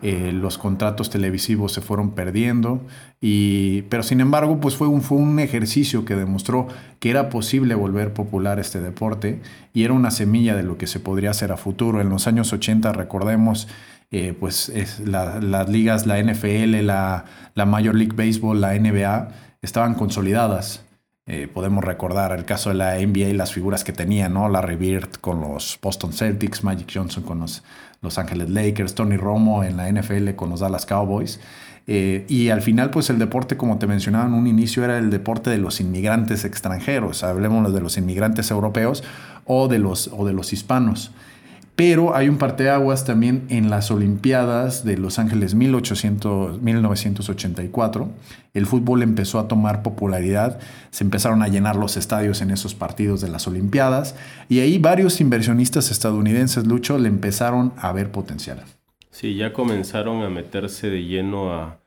Eh, 0.00 0.30
los 0.32 0.58
contratos 0.58 1.10
televisivos 1.10 1.72
se 1.72 1.80
fueron 1.80 2.12
perdiendo, 2.12 2.80
y, 3.20 3.82
pero 3.82 4.02
sin 4.02 4.20
embargo 4.20 4.58
pues 4.58 4.76
fue 4.76 4.86
un, 4.86 5.02
fue 5.02 5.18
un 5.18 5.40
ejercicio 5.40 6.04
que 6.04 6.14
demostró 6.14 6.68
que 7.00 7.10
era 7.10 7.28
posible 7.28 7.74
volver 7.74 8.14
popular 8.14 8.60
este 8.60 8.80
deporte 8.80 9.42
y 9.74 9.84
era 9.84 9.92
una 9.92 10.12
semilla 10.12 10.56
de 10.56 10.62
lo 10.62 10.78
que 10.78 10.86
se 10.86 11.00
podría 11.00 11.30
hacer 11.30 11.52
a 11.52 11.56
futuro. 11.58 12.00
En 12.00 12.08
los 12.08 12.26
años 12.28 12.52
80 12.52 12.92
recordemos 12.92 13.68
eh, 14.10 14.34
pues 14.38 14.68
es 14.70 15.00
las 15.00 15.68
ligas, 15.68 16.06
la 16.06 16.22
NFL, 16.22 16.84
la, 16.86 17.24
la, 17.54 17.66
Major 17.66 17.94
League 17.94 18.14
Baseball, 18.14 18.60
la 18.60 18.74
NBA, 18.78 19.28
estaban 19.60 19.94
consolidadas. 19.94 20.82
Eh, 21.26 21.46
podemos 21.46 21.84
recordar 21.84 22.32
el 22.32 22.46
caso 22.46 22.70
de 22.70 22.76
la 22.76 22.94
NBA 22.94 23.28
y 23.28 23.32
las 23.34 23.52
figuras 23.52 23.84
que 23.84 23.92
tenía, 23.92 24.30
¿no? 24.30 24.48
Larry 24.48 24.76
Bird 24.76 25.16
con 25.20 25.40
los 25.42 25.78
Boston 25.82 26.14
Celtics, 26.14 26.64
Magic 26.64 26.90
Johnson 26.92 27.22
con 27.22 27.40
los 27.40 27.62
Los 28.00 28.16
Angeles 28.16 28.48
Lakers, 28.48 28.94
Tony 28.94 29.16
Romo 29.16 29.64
en 29.64 29.76
la 29.76 29.90
NFL 29.90 30.30
con 30.36 30.50
los 30.50 30.60
Dallas 30.60 30.86
Cowboys. 30.86 31.40
Eh, 31.90 32.26
y 32.28 32.50
al 32.50 32.60
final, 32.60 32.90
pues 32.90 33.08
el 33.08 33.18
deporte, 33.18 33.56
como 33.56 33.78
te 33.78 33.86
mencionaba 33.86 34.26
en 34.26 34.34
un 34.34 34.46
inicio, 34.46 34.84
era 34.84 34.98
el 34.98 35.08
deporte 35.08 35.48
de 35.48 35.56
los 35.56 35.80
inmigrantes 35.80 36.44
extranjeros. 36.44 37.24
Hablemos 37.24 37.72
de 37.72 37.80
los 37.80 37.96
inmigrantes 37.96 38.50
europeos 38.50 39.02
o 39.46 39.68
de 39.68 39.78
los, 39.78 40.10
o 40.12 40.26
de 40.26 40.34
los 40.34 40.52
hispanos. 40.52 41.12
Pero 41.78 42.16
hay 42.16 42.28
un 42.28 42.38
parteaguas 42.38 43.04
también 43.04 43.46
en 43.50 43.70
las 43.70 43.92
Olimpiadas 43.92 44.84
de 44.84 44.98
Los 44.98 45.20
Ángeles 45.20 45.54
1800, 45.54 46.60
1984. 46.60 48.08
El 48.52 48.66
fútbol 48.66 49.04
empezó 49.04 49.38
a 49.38 49.46
tomar 49.46 49.84
popularidad, 49.84 50.58
se 50.90 51.04
empezaron 51.04 51.40
a 51.40 51.46
llenar 51.46 51.76
los 51.76 51.96
estadios 51.96 52.42
en 52.42 52.50
esos 52.50 52.74
partidos 52.74 53.20
de 53.20 53.28
las 53.28 53.46
Olimpiadas 53.46 54.16
y 54.48 54.58
ahí 54.58 54.78
varios 54.78 55.20
inversionistas 55.20 55.92
estadounidenses, 55.92 56.66
Lucho, 56.66 56.98
le 56.98 57.06
empezaron 57.06 57.72
a 57.76 57.92
ver 57.92 58.10
potencial. 58.10 58.64
Sí, 59.12 59.36
ya 59.36 59.52
comenzaron 59.52 60.24
a 60.24 60.30
meterse 60.30 60.90
de 60.90 61.04
lleno 61.04 61.54
a, 61.54 61.78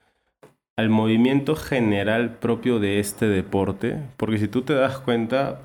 al 0.77 0.89
movimiento 0.89 1.57
general 1.57 2.37
propio 2.37 2.79
de 2.79 3.01
este 3.01 3.25
deporte, 3.25 3.97
porque 4.15 4.37
si 4.37 4.47
tú 4.47 4.61
te 4.61 4.73
das 4.73 4.99
cuenta, 4.99 5.59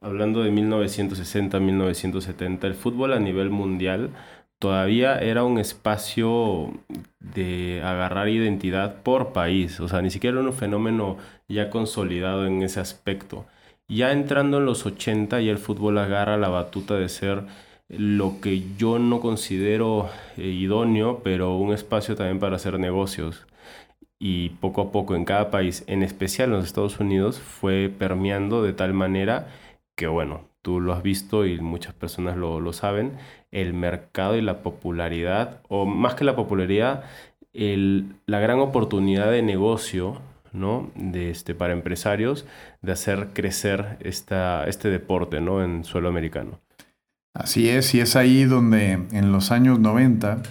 hablando 0.00 0.42
de 0.42 0.50
1960, 0.50 1.58
1970, 1.60 2.66
el 2.66 2.74
fútbol 2.74 3.12
a 3.12 3.18
nivel 3.20 3.50
mundial 3.50 4.10
todavía 4.58 5.18
era 5.18 5.44
un 5.44 5.58
espacio 5.58 6.72
de 7.20 7.82
agarrar 7.84 8.28
identidad 8.28 9.02
por 9.02 9.32
país, 9.32 9.80
o 9.80 9.88
sea, 9.88 10.02
ni 10.02 10.10
siquiera 10.10 10.38
era 10.40 10.48
un 10.48 10.54
fenómeno 10.54 11.18
ya 11.48 11.70
consolidado 11.70 12.46
en 12.46 12.62
ese 12.62 12.80
aspecto. 12.80 13.46
Ya 13.88 14.12
entrando 14.12 14.58
en 14.58 14.66
los 14.66 14.84
80 14.86 15.40
y 15.42 15.48
el 15.48 15.58
fútbol 15.58 15.98
agarra 15.98 16.36
la 16.36 16.48
batuta 16.48 16.94
de 16.96 17.08
ser 17.08 17.44
lo 17.88 18.40
que 18.40 18.62
yo 18.76 18.98
no 18.98 19.20
considero 19.20 20.10
eh, 20.36 20.42
idóneo, 20.48 21.20
pero 21.22 21.56
un 21.56 21.72
espacio 21.72 22.16
también 22.16 22.40
para 22.40 22.56
hacer 22.56 22.78
negocios. 22.80 23.46
Y 24.18 24.50
poco 24.60 24.80
a 24.80 24.92
poco 24.92 25.14
en 25.14 25.24
cada 25.24 25.50
país, 25.50 25.84
en 25.86 26.02
especial 26.02 26.48
en 26.48 26.56
los 26.56 26.66
Estados 26.66 26.98
Unidos, 27.00 27.38
fue 27.38 27.90
permeando 27.96 28.62
de 28.62 28.72
tal 28.72 28.94
manera 28.94 29.48
que 29.96 30.06
bueno, 30.06 30.48
tú 30.62 30.80
lo 30.80 30.92
has 30.92 31.02
visto 31.02 31.46
y 31.46 31.58
muchas 31.60 31.94
personas 31.94 32.36
lo, 32.36 32.72
saben, 32.72 33.12
el 33.50 33.72
mercado 33.72 34.36
y 34.36 34.42
la 34.42 34.62
popularidad, 34.62 35.62
o 35.68 35.86
más 35.86 36.14
que 36.14 36.24
la 36.24 36.36
popularidad, 36.36 37.04
la 37.52 38.40
gran 38.40 38.58
oportunidad 38.60 39.30
de 39.30 39.42
negocio 39.42 40.20
¿no? 40.52 40.90
de 40.94 41.30
este, 41.30 41.54
para 41.54 41.72
empresarios 41.72 42.46
de 42.82 42.92
hacer 42.92 43.28
crecer 43.32 43.96
esta, 44.00 44.64
este 44.64 44.90
deporte 44.90 45.40
¿no? 45.40 45.64
en 45.64 45.84
suelo 45.84 46.08
americano. 46.08 46.60
Así 47.32 47.68
es, 47.68 47.94
y 47.94 48.00
es 48.00 48.16
ahí 48.16 48.44
donde 48.44 48.92
en 49.12 49.32
los 49.32 49.50
años 49.50 49.78
90, 49.78 50.42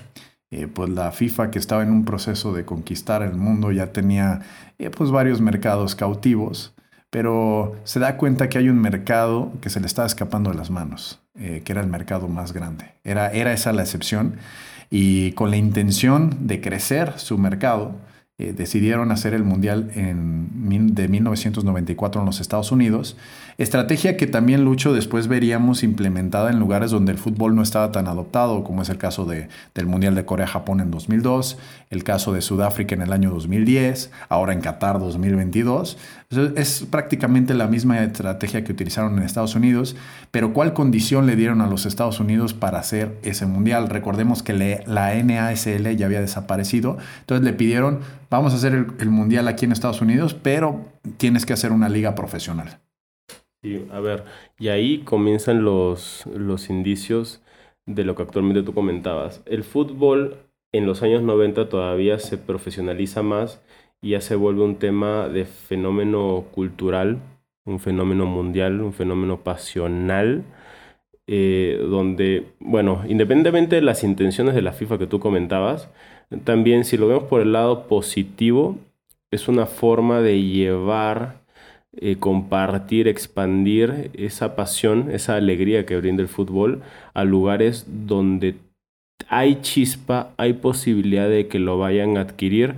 eh, 0.51 0.67
pues 0.67 0.89
la 0.89 1.11
FIFA 1.11 1.51
que 1.51 1.59
estaba 1.59 1.83
en 1.83 1.91
un 1.91 2.05
proceso 2.05 2.53
de 2.53 2.65
conquistar 2.65 3.21
el 3.21 3.33
mundo 3.33 3.71
ya 3.71 3.91
tenía 3.91 4.41
eh, 4.77 4.89
pues 4.89 5.11
varios 5.11 5.41
mercados 5.41 5.95
cautivos 5.95 6.75
pero 7.15 7.77
se 7.85 8.01
da 8.01 8.17
cuenta 8.17 8.49
que 8.49 8.57
hay 8.57 8.67
un 8.67 8.81
mercado 8.81 9.53
que 9.61 9.69
se 9.69 9.79
le 9.79 9.87
está 9.87 10.05
escapando 10.05 10.51
de 10.51 10.57
las 10.57 10.69
manos, 10.69 11.21
eh, 11.39 11.61
que 11.63 11.71
era 11.71 11.79
el 11.79 11.87
mercado 11.87 12.27
más 12.27 12.51
grande. 12.51 12.91
Era, 13.05 13.31
era 13.31 13.53
esa 13.53 13.71
la 13.71 13.83
excepción 13.83 14.35
y 14.89 15.31
con 15.31 15.49
la 15.49 15.55
intención 15.55 16.45
de 16.45 16.59
crecer 16.59 17.17
su 17.17 17.37
mercado, 17.37 17.93
eh, 18.37 18.51
decidieron 18.51 19.11
hacer 19.11 19.33
el 19.33 19.45
Mundial 19.45 19.91
en, 19.95 20.93
de 20.93 21.07
1994 21.07 22.19
en 22.19 22.25
los 22.25 22.41
Estados 22.41 22.71
Unidos. 22.71 23.15
Estrategia 23.57 24.17
que 24.17 24.27
también 24.27 24.65
Lucho 24.65 24.93
después 24.93 25.29
veríamos 25.29 25.83
implementada 25.83 26.49
en 26.49 26.59
lugares 26.59 26.91
donde 26.91 27.13
el 27.13 27.17
fútbol 27.17 27.55
no 27.55 27.61
estaba 27.61 27.93
tan 27.93 28.09
adoptado, 28.09 28.65
como 28.65 28.81
es 28.81 28.89
el 28.89 28.97
caso 28.97 29.23
de, 29.23 29.47
del 29.73 29.85
Mundial 29.85 30.15
de 30.15 30.25
Corea-Japón 30.25 30.81
en 30.81 30.91
2002, 30.91 31.57
el 31.91 32.03
caso 32.03 32.33
de 32.33 32.41
Sudáfrica 32.41 32.93
en 32.93 33.03
el 33.03 33.13
año 33.13 33.31
2010, 33.31 34.11
ahora 34.27 34.51
en 34.51 34.59
Qatar 34.59 34.99
2022. 34.99 35.97
Es 36.57 36.85
prácticamente 36.89 37.53
la 37.53 37.67
misma 37.67 38.03
estrategia 38.03 38.65
que 38.65 38.73
utilizaron 38.73 39.17
en 39.17 39.23
Estados 39.23 39.55
Unidos, 39.55 39.95
pero 40.31 40.51
¿cuál 40.51 40.73
condición 40.73 41.25
le 41.25 41.37
dieron 41.37 41.61
a 41.61 41.67
los 41.67 41.85
Estados 41.85 42.19
Unidos 42.19 42.53
para 42.53 42.79
hacer 42.79 43.17
ese 43.23 43.45
mundial? 43.45 43.87
Recordemos 43.87 44.43
que 44.43 44.83
la 44.85 45.15
NASL 45.23 45.95
ya 45.95 46.05
había 46.07 46.19
desaparecido, 46.19 46.97
entonces 47.21 47.45
le 47.45 47.53
pidieron, 47.53 47.99
vamos 48.35 48.53
a 48.53 48.57
hacer 48.57 48.73
el, 48.73 49.09
mundial 49.09 49.47
aquí 49.47 49.65
en 49.65 49.71
Estados 49.71 50.01
Unidos, 50.01 50.33
pero 50.33 50.85
tienes 51.17 51.45
que 51.45 51.53
hacer 51.53 51.71
una 51.71 51.89
liga 51.89 52.15
profesional. 52.15 52.79
Sí, 53.61 53.87
a 53.91 53.99
ver, 53.99 54.25
y 54.59 54.67
ahí 54.67 54.99
comienzan 54.99 55.63
los, 55.63 56.25
los 56.27 56.69
indicios 56.69 57.41
de 57.85 58.03
lo 58.03 58.15
que 58.15 58.23
actualmente 58.23 58.63
tú 58.63 58.73
comentabas. 58.73 59.41
El 59.45 59.63
fútbol 59.63 60.37
en 60.71 60.85
los 60.85 61.01
años 61.03 61.23
90 61.23 61.69
todavía 61.69 62.19
se 62.19 62.37
profesionaliza 62.37 63.23
más 63.23 63.61
y 64.01 64.11
ya 64.11 64.21
se 64.21 64.35
vuelve 64.35 64.63
un 64.63 64.75
tema 64.75 65.29
de 65.29 65.45
fenómeno 65.45 66.45
cultural, 66.53 67.19
un 67.65 67.79
fenómeno 67.79 68.25
mundial, 68.25 68.81
un 68.81 68.93
fenómeno 68.93 69.39
pasional, 69.39 70.43
eh, 71.27 71.79
donde, 71.89 72.47
bueno, 72.59 73.03
independientemente 73.07 73.75
de 73.75 73.81
las 73.81 74.03
intenciones 74.03 74.55
de 74.55 74.61
la 74.61 74.73
FIFA 74.73 74.97
que 74.99 75.07
tú 75.07 75.19
comentabas, 75.19 75.89
también 76.43 76.85
si 76.85 76.97
lo 76.97 77.07
vemos 77.07 77.23
por 77.25 77.41
el 77.41 77.53
lado 77.53 77.87
positivo, 77.87 78.77
es 79.31 79.47
una 79.47 79.65
forma 79.65 80.21
de 80.21 80.41
llevar, 80.41 81.41
eh, 81.97 82.17
compartir, 82.17 83.07
expandir 83.07 84.11
esa 84.13 84.55
pasión, 84.55 85.11
esa 85.11 85.35
alegría 85.35 85.85
que 85.85 85.97
brinda 85.97 86.21
el 86.21 86.29
fútbol 86.29 86.81
a 87.13 87.23
lugares 87.23 87.85
donde 87.87 88.55
hay 89.27 89.61
chispa, 89.61 90.31
hay 90.37 90.53
posibilidad 90.53 91.29
de 91.29 91.47
que 91.47 91.59
lo 91.59 91.77
vayan 91.77 92.17
a 92.17 92.21
adquirir 92.21 92.75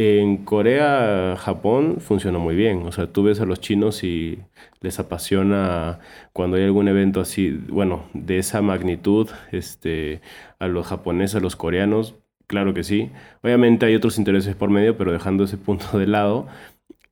en 0.00 0.44
Corea, 0.44 1.34
Japón 1.36 1.96
funciona 2.00 2.38
muy 2.38 2.54
bien. 2.54 2.86
O 2.86 2.92
sea, 2.92 3.12
tú 3.12 3.24
ves 3.24 3.40
a 3.40 3.46
los 3.46 3.60
chinos 3.60 4.04
y 4.04 4.38
les 4.80 5.00
apasiona 5.00 5.98
cuando 6.32 6.56
hay 6.56 6.62
algún 6.62 6.86
evento 6.86 7.20
así, 7.20 7.50
bueno, 7.50 8.04
de 8.14 8.38
esa 8.38 8.62
magnitud, 8.62 9.28
este, 9.50 10.20
a 10.60 10.68
los 10.68 10.86
japoneses, 10.86 11.34
a 11.36 11.40
los 11.40 11.56
coreanos, 11.56 12.14
claro 12.46 12.74
que 12.74 12.84
sí. 12.84 13.10
Obviamente 13.42 13.86
hay 13.86 13.96
otros 13.96 14.18
intereses 14.18 14.54
por 14.54 14.70
medio, 14.70 14.96
pero 14.96 15.10
dejando 15.12 15.42
ese 15.44 15.56
punto 15.58 15.98
de 15.98 16.06
lado, 16.06 16.46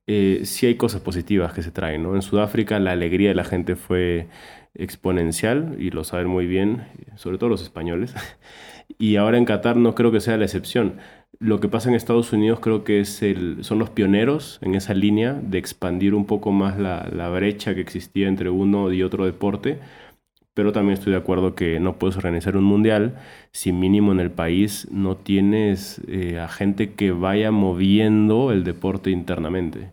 eh, 0.07 0.43
sí 0.45 0.67
hay 0.67 0.77
cosas 0.77 1.01
positivas 1.01 1.53
que 1.53 1.63
se 1.63 1.73
traen, 1.73 2.05
¿no? 2.05 2.15
En 2.15 2.23
Sudáfrica 2.23 2.79
la 2.79 2.93
alegría 2.93 3.31
de 3.31 3.35
la 3.35 3.45
gente 3.45 3.75
fue 3.75 4.29
exponencial 4.75 5.75
y 5.81 5.91
lo 5.91 6.05
saben 6.05 6.29
muy 6.29 6.47
bien, 6.47 6.87
sobre 7.17 7.39
todo 7.39 7.51
los 7.51 7.63
españoles. 7.63 8.15
Y 8.99 9.17
ahora 9.17 9.37
en 9.37 9.45
Qatar 9.45 9.77
no 9.77 9.95
creo 9.95 10.13
que 10.13 10.21
sea 10.21 10.37
la 10.37 10.45
excepción. 10.45 10.99
Lo 11.39 11.61
que 11.61 11.69
pasa 11.69 11.89
en 11.89 11.95
Estados 11.95 12.33
Unidos 12.33 12.61
creo 12.61 12.83
que 12.83 13.01
es 13.01 13.23
el, 13.23 13.63
son 13.63 13.79
los 13.79 13.91
pioneros 13.91 14.59
en 14.63 14.75
esa 14.75 14.95
línea 14.95 15.35
de 15.35 15.59
expandir 15.59 16.15
un 16.15 16.25
poco 16.25 16.51
más 16.51 16.79
la, 16.79 17.09
la, 17.13 17.29
brecha 17.29 17.75
que 17.75 17.83
existía 17.83 18.29
entre 18.29 18.49
uno 18.49 18.91
y 18.91 19.03
otro 19.03 19.27
deporte, 19.27 19.79
pero 20.55 20.73
también 20.73 20.95
estoy 20.95 21.13
de 21.13 21.19
acuerdo 21.19 21.55
que 21.55 21.79
no 21.79 21.99
puedes 21.99 22.17
organizar 22.17 22.57
un 22.57 22.65
mundial 22.65 23.19
si 23.53 23.73
mínimo 23.73 24.13
en 24.13 24.21
el 24.21 24.31
país 24.31 24.89
no 24.91 25.15
tienes 25.15 26.01
eh, 26.09 26.41
a 26.41 26.49
gente 26.49 26.95
que 26.95 27.13
vaya 27.13 27.51
moviendo 27.51 28.51
el 28.53 28.65
deporte 28.65 29.11
internamente. 29.11 29.93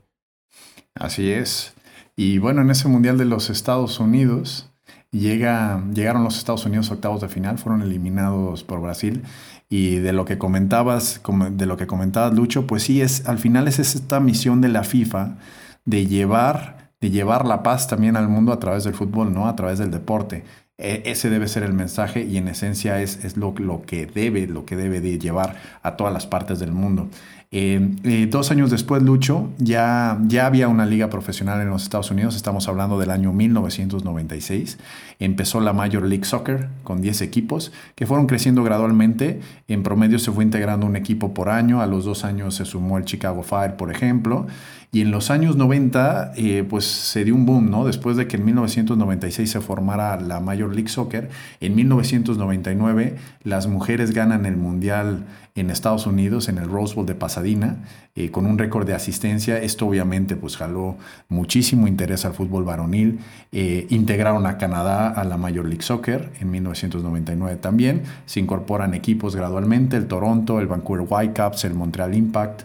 Así 0.95 1.29
es. 1.29 1.73
Y 2.15 2.37
bueno, 2.37 2.61
en 2.61 2.69
ese 2.69 2.87
mundial 2.87 3.17
de 3.17 3.25
los 3.25 3.49
Estados 3.49 3.99
Unidos, 3.99 4.72
llega, 5.13 5.81
llegaron 5.93 6.23
los 6.23 6.37
Estados 6.37 6.65
Unidos 6.65 6.91
octavos 6.91 7.21
de 7.21 7.29
final, 7.29 7.57
fueron 7.57 7.81
eliminados 7.81 8.63
por 8.63 8.81
Brasil 8.81 9.23
y 9.69 9.97
de 9.97 10.11
lo 10.11 10.25
que 10.25 10.37
comentabas, 10.37 11.21
de 11.51 11.65
lo 11.65 11.77
que 11.77 11.87
comentabas 11.87 12.33
Lucho, 12.33 12.67
pues 12.67 12.83
sí, 12.83 13.01
es, 13.01 13.27
al 13.27 13.37
final 13.37 13.67
es 13.67 13.79
esta 13.79 14.19
misión 14.19 14.59
de 14.59 14.69
la 14.69 14.83
FIFA 14.83 15.37
de 15.85 16.07
llevar, 16.07 16.91
de 16.99 17.11
llevar 17.11 17.45
la 17.45 17.63
paz 17.63 17.87
también 17.87 18.17
al 18.17 18.27
mundo 18.27 18.51
a 18.51 18.59
través 18.59 18.83
del 18.83 18.93
fútbol, 18.93 19.33
¿no? 19.33 19.47
A 19.47 19.55
través 19.55 19.79
del 19.79 19.91
deporte. 19.91 20.43
E, 20.77 21.03
ese 21.05 21.29
debe 21.29 21.47
ser 21.47 21.63
el 21.63 21.73
mensaje 21.73 22.23
y 22.23 22.37
en 22.37 22.47
esencia 22.47 23.01
es, 23.01 23.23
es 23.23 23.37
lo, 23.37 23.53
lo, 23.57 23.83
que 23.83 24.05
debe, 24.07 24.47
lo 24.47 24.65
que 24.65 24.75
debe 24.75 25.01
de 25.01 25.19
llevar 25.19 25.55
a 25.83 25.95
todas 25.95 26.13
las 26.13 26.25
partes 26.25 26.59
del 26.59 26.71
mundo. 26.71 27.09
Eh, 27.55 27.91
eh, 28.03 28.27
dos 28.27 28.49
años 28.49 28.71
después, 28.71 29.03
Lucho, 29.03 29.51
ya, 29.59 30.17
ya 30.25 30.47
había 30.47 30.67
una 30.67 30.87
liga 30.87 31.11
profesional 31.11 31.61
en 31.61 31.69
los 31.69 31.83
Estados 31.83 32.09
Unidos, 32.09 32.35
estamos 32.35 32.67
hablando 32.67 32.97
del 32.97 33.11
año 33.11 33.31
1996. 33.31 34.79
Empezó 35.19 35.61
la 35.61 35.71
Major 35.71 36.03
League 36.03 36.25
Soccer 36.25 36.69
con 36.83 37.03
10 37.03 37.21
equipos 37.21 37.71
que 37.93 38.07
fueron 38.07 38.25
creciendo 38.25 38.63
gradualmente. 38.63 39.39
En 39.67 39.83
promedio 39.83 40.17
se 40.17 40.31
fue 40.31 40.43
integrando 40.43 40.87
un 40.87 40.95
equipo 40.95 41.35
por 41.35 41.49
año, 41.49 41.79
a 41.79 41.85
los 41.85 42.05
dos 42.05 42.25
años 42.25 42.55
se 42.55 42.65
sumó 42.65 42.97
el 42.97 43.05
Chicago 43.05 43.43
Fire, 43.43 43.75
por 43.75 43.91
ejemplo. 43.91 44.47
Y 44.93 45.01
en 45.01 45.09
los 45.09 45.31
años 45.31 45.55
90, 45.57 46.33
eh, 46.35 46.63
pues 46.69 46.85
se 46.85 47.25
dio 47.25 47.33
un 47.33 47.47
boom, 47.47 47.71
¿no? 47.71 47.83
Después 47.83 48.15
de 48.15 48.27
que 48.27 48.37
en 48.37 48.45
1996 48.45 49.49
se 49.49 49.59
formara 49.59 50.21
la 50.21 50.39
Major 50.39 50.71
League 50.71 50.87
Soccer, 50.87 51.31
en 51.61 51.73
1999 51.73 53.15
las 53.41 53.65
mujeres 53.65 54.11
ganan 54.13 54.45
el 54.45 54.55
Mundial 54.55 55.25
en 55.55 55.71
Estados 55.71 56.05
Unidos, 56.05 56.47
en 56.47 56.59
el 56.59 56.69
Rose 56.69 56.93
Bowl 56.93 57.07
de 57.07 57.15
Pasadena, 57.15 57.77
eh, 58.13 58.29
con 58.29 58.45
un 58.45 58.59
récord 58.59 58.85
de 58.85 58.93
asistencia. 58.93 59.57
Esto 59.57 59.87
obviamente 59.87 60.35
pues 60.35 60.57
jaló 60.57 60.95
muchísimo 61.27 61.87
interés 61.87 62.23
al 62.25 62.35
fútbol 62.35 62.63
varonil. 62.63 63.17
Eh, 63.51 63.87
integraron 63.89 64.45
a 64.45 64.59
Canadá 64.59 65.09
a 65.09 65.23
la 65.23 65.37
Major 65.37 65.65
League 65.65 65.81
Soccer 65.81 66.31
en 66.39 66.51
1999 66.51 67.55
también. 67.55 68.03
Se 68.27 68.39
incorporan 68.39 68.93
equipos 68.93 69.35
gradualmente, 69.35 69.97
el 69.97 70.05
Toronto, 70.05 70.59
el 70.59 70.67
Vancouver 70.67 71.07
Whitecaps, 71.09 71.65
el 71.65 71.73
Montreal 71.73 72.13
Impact 72.13 72.61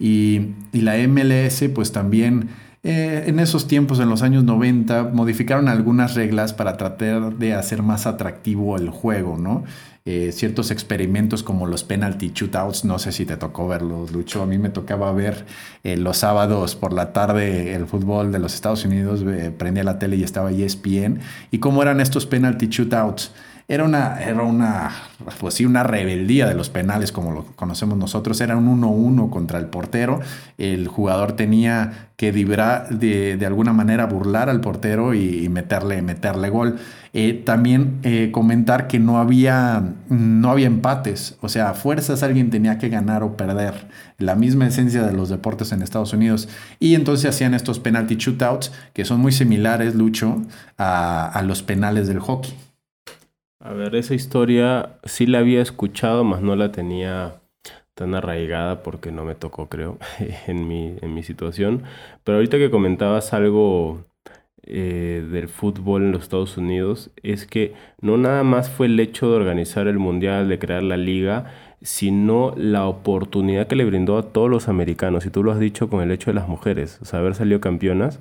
y, 0.00 0.54
y 0.72 0.80
la 0.80 0.96
MLS 1.06 1.62
pues 1.72 1.92
también... 1.92 2.48
Eh, 2.82 3.24
en 3.26 3.40
esos 3.40 3.68
tiempos, 3.68 4.00
en 4.00 4.08
los 4.08 4.22
años 4.22 4.42
90, 4.44 5.10
modificaron 5.12 5.68
algunas 5.68 6.14
reglas 6.14 6.54
para 6.54 6.78
tratar 6.78 7.36
de 7.36 7.52
hacer 7.52 7.82
más 7.82 8.06
atractivo 8.06 8.76
el 8.78 8.88
juego, 8.88 9.36
¿no? 9.36 9.64
Eh, 10.06 10.32
ciertos 10.32 10.70
experimentos 10.70 11.42
como 11.42 11.66
los 11.66 11.84
penalty 11.84 12.32
shootouts, 12.34 12.86
no 12.86 12.98
sé 12.98 13.12
si 13.12 13.26
te 13.26 13.36
tocó 13.36 13.68
verlos, 13.68 14.12
Lucho, 14.12 14.42
a 14.42 14.46
mí 14.46 14.56
me 14.56 14.70
tocaba 14.70 15.12
ver 15.12 15.44
eh, 15.84 15.98
los 15.98 16.16
sábados 16.16 16.74
por 16.74 16.94
la 16.94 17.12
tarde 17.12 17.74
el 17.74 17.86
fútbol 17.86 18.32
de 18.32 18.38
los 18.38 18.54
Estados 18.54 18.86
Unidos, 18.86 19.26
prendía 19.58 19.84
la 19.84 19.98
tele 19.98 20.16
y 20.16 20.22
estaba 20.22 20.50
ESPN, 20.50 21.20
y 21.50 21.58
cómo 21.58 21.82
eran 21.82 22.00
estos 22.00 22.24
penalty 22.24 22.68
shootouts 22.68 23.32
era 23.70 23.84
una, 23.84 24.20
era 24.20 24.42
una, 24.42 24.90
pues 25.38 25.54
sí, 25.54 25.64
una 25.64 25.84
rebeldía 25.84 26.48
de 26.48 26.56
los 26.56 26.68
penales 26.70 27.12
como 27.12 27.30
lo 27.30 27.44
conocemos 27.54 27.96
nosotros. 27.96 28.40
Era 28.40 28.56
un 28.56 28.82
1-1 28.82 29.30
contra 29.30 29.60
el 29.60 29.66
portero. 29.66 30.18
El 30.58 30.88
jugador 30.88 31.34
tenía 31.36 32.08
que 32.16 32.32
de, 32.32 33.36
de 33.36 33.46
alguna 33.46 33.72
manera 33.72 34.06
burlar 34.06 34.50
al 34.50 34.60
portero 34.60 35.14
y, 35.14 35.48
meterle, 35.50 36.02
meterle 36.02 36.50
gol. 36.50 36.80
Eh, 37.12 37.32
también 37.46 38.00
eh, 38.02 38.30
comentar 38.32 38.88
que 38.88 38.98
no 38.98 39.20
había, 39.20 39.84
no 40.08 40.50
había 40.50 40.66
empates. 40.66 41.38
O 41.40 41.48
sea, 41.48 41.70
a 41.70 41.74
fuerzas 41.74 42.24
alguien 42.24 42.50
tenía 42.50 42.76
que 42.76 42.88
ganar 42.88 43.22
o 43.22 43.36
perder. 43.36 43.86
La 44.18 44.34
misma 44.34 44.66
esencia 44.66 45.04
de 45.04 45.12
los 45.12 45.28
deportes 45.28 45.70
en 45.70 45.82
Estados 45.82 46.12
Unidos. 46.12 46.48
Y 46.80 46.96
entonces 46.96 47.30
hacían 47.30 47.54
estos 47.54 47.78
penalty 47.78 48.16
shootouts 48.16 48.72
que 48.94 49.04
son 49.04 49.20
muy 49.20 49.30
similares, 49.30 49.94
Lucho, 49.94 50.42
a, 50.76 51.28
a 51.28 51.42
los 51.42 51.62
penales 51.62 52.08
del 52.08 52.18
hockey. 52.18 52.52
A 53.62 53.74
ver, 53.74 53.94
esa 53.94 54.14
historia 54.14 54.98
sí 55.04 55.26
la 55.26 55.40
había 55.40 55.60
escuchado, 55.60 56.24
mas 56.24 56.40
no 56.40 56.56
la 56.56 56.72
tenía 56.72 57.42
tan 57.94 58.14
arraigada 58.14 58.82
porque 58.82 59.12
no 59.12 59.24
me 59.24 59.34
tocó, 59.34 59.68
creo, 59.68 59.98
en 60.46 60.66
mi, 60.66 60.96
en 61.02 61.14
mi 61.14 61.22
situación. 61.22 61.82
Pero 62.24 62.36
ahorita 62.38 62.56
que 62.56 62.70
comentabas 62.70 63.34
algo 63.34 64.06
eh, 64.62 65.26
del 65.30 65.48
fútbol 65.48 66.04
en 66.04 66.12
los 66.12 66.22
Estados 66.22 66.56
Unidos, 66.56 67.10
es 67.22 67.46
que 67.46 67.74
no 68.00 68.16
nada 68.16 68.44
más 68.44 68.70
fue 68.70 68.86
el 68.86 68.98
hecho 68.98 69.30
de 69.30 69.36
organizar 69.36 69.88
el 69.88 69.98
Mundial, 69.98 70.48
de 70.48 70.58
crear 70.58 70.82
la 70.82 70.96
liga, 70.96 71.52
sino 71.82 72.54
la 72.56 72.86
oportunidad 72.86 73.66
que 73.66 73.76
le 73.76 73.84
brindó 73.84 74.16
a 74.16 74.32
todos 74.32 74.48
los 74.48 74.68
americanos. 74.68 75.26
Y 75.26 75.30
tú 75.30 75.44
lo 75.44 75.52
has 75.52 75.60
dicho 75.60 75.90
con 75.90 76.00
el 76.02 76.12
hecho 76.12 76.30
de 76.30 76.34
las 76.34 76.48
mujeres, 76.48 76.98
o 77.02 77.04
sea, 77.04 77.18
haber 77.20 77.34
salido 77.34 77.60
campeonas 77.60 78.20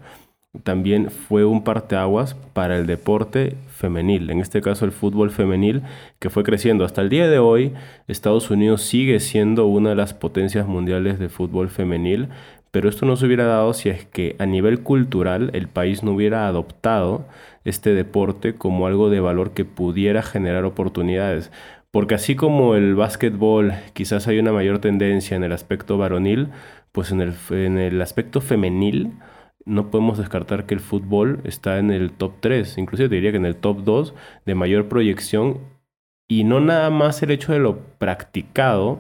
también 0.64 1.12
fue 1.12 1.46
un 1.46 1.64
parteaguas 1.64 2.34
para 2.54 2.78
el 2.78 2.88
deporte 2.88 3.56
femenil, 3.68 4.30
en 4.32 4.40
este 4.40 4.62
caso 4.62 4.86
el 4.86 4.92
fútbol 4.92 5.32
femenil, 5.32 5.84
que 6.18 6.30
fue 6.30 6.44
creciendo. 6.44 6.86
Hasta 6.86 7.02
el 7.02 7.10
día 7.10 7.28
de 7.30 7.40
hoy, 7.40 7.74
Estados 8.08 8.50
Unidos 8.50 8.82
sigue 8.82 9.20
siendo 9.20 9.68
una 9.68 9.92
de 9.92 9.96
las 9.96 10.14
potencias 10.14 10.66
mundiales 10.68 11.20
de 11.20 11.30
fútbol 11.30 11.70
femenil, 11.70 12.30
pero 12.72 12.90
esto 12.90 13.06
no 13.06 13.16
se 13.16 13.26
hubiera 13.26 13.46
dado 13.46 13.74
si 13.74 13.90
es 13.90 14.06
que 14.06 14.36
a 14.40 14.46
nivel 14.46 14.82
cultural 14.82 15.52
el 15.54 15.68
país 15.68 16.04
no 16.04 16.12
hubiera 16.12 16.48
adoptado 16.48 17.26
este 17.64 17.94
deporte 17.94 18.56
como 18.56 18.88
algo 18.88 19.10
de 19.10 19.20
valor 19.20 19.52
que 19.52 19.66
pudiera 19.66 20.22
generar 20.24 20.66
oportunidades. 20.66 21.52
Porque 21.92 22.16
así 22.16 22.36
como 22.36 22.76
el 22.76 22.96
básquetbol 22.96 23.74
quizás 23.94 24.28
hay 24.28 24.40
una 24.40 24.52
mayor 24.52 24.80
tendencia 24.80 25.36
en 25.36 25.44
el 25.44 25.52
aspecto 25.52 25.98
varonil, 25.98 26.50
pues 26.92 27.12
en 27.12 27.22
el, 27.22 27.34
en 27.52 27.80
el 27.80 28.02
aspecto 28.02 28.42
femenil, 28.42 29.14
no 29.66 29.92
podemos 29.92 30.18
descartar 30.18 30.66
que 30.66 30.74
el 30.74 30.80
fútbol 30.80 31.42
está 31.44 31.80
en 31.80 31.92
el 31.92 32.12
top 32.12 32.34
3, 32.40 32.78
inclusive 32.78 33.10
te 33.10 33.16
diría 33.16 33.32
que 33.32 33.38
en 33.38 33.46
el 33.46 33.56
top 33.56 33.84
2 33.84 34.14
de 34.46 34.56
mayor 34.56 34.88
proyección 34.88 35.60
y 36.28 36.44
no 36.44 36.60
nada 36.60 36.90
más 36.90 37.22
el 37.24 37.32
hecho 37.32 37.54
de 37.54 37.60
lo 37.60 37.80
practicado 37.98 39.00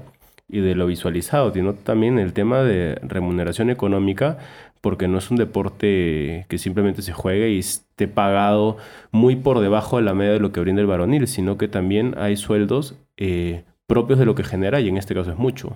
y 0.50 0.62
de 0.62 0.76
lo 0.76 0.88
visualizado, 0.88 1.54
sino 1.54 1.76
también 1.76 2.18
el 2.18 2.34
tema 2.34 2.64
de 2.64 2.96
remuneración 3.04 3.70
económica, 3.70 4.40
porque 4.82 5.08
no 5.08 5.20
es 5.20 5.30
un 5.30 5.38
deporte 5.38 6.46
que 6.50 6.58
simplemente 6.58 7.02
se 7.02 7.14
juegue 7.14 7.52
y 7.52 7.60
esté 7.60 8.08
pagado 8.08 8.78
muy 9.12 9.36
por 9.36 9.60
debajo 9.60 9.98
de 9.98 10.04
la 10.04 10.14
media 10.14 10.34
de 10.34 10.40
lo 10.40 10.52
que 10.52 10.60
brinda 10.60 10.82
el 10.82 10.88
varonil, 10.88 11.28
sino 11.28 11.58
que 11.58 11.68
también 11.68 12.16
hay 12.18 12.36
sueldos 12.36 12.96
eh, 13.18 13.64
propios 13.86 14.18
de 14.20 14.26
lo 14.26 14.36
que 14.36 14.44
genera 14.44 14.80
y 14.80 14.88
en 14.88 14.98
este 14.98 15.14
caso 15.14 15.32
es 15.32 15.38
mucho. 15.38 15.76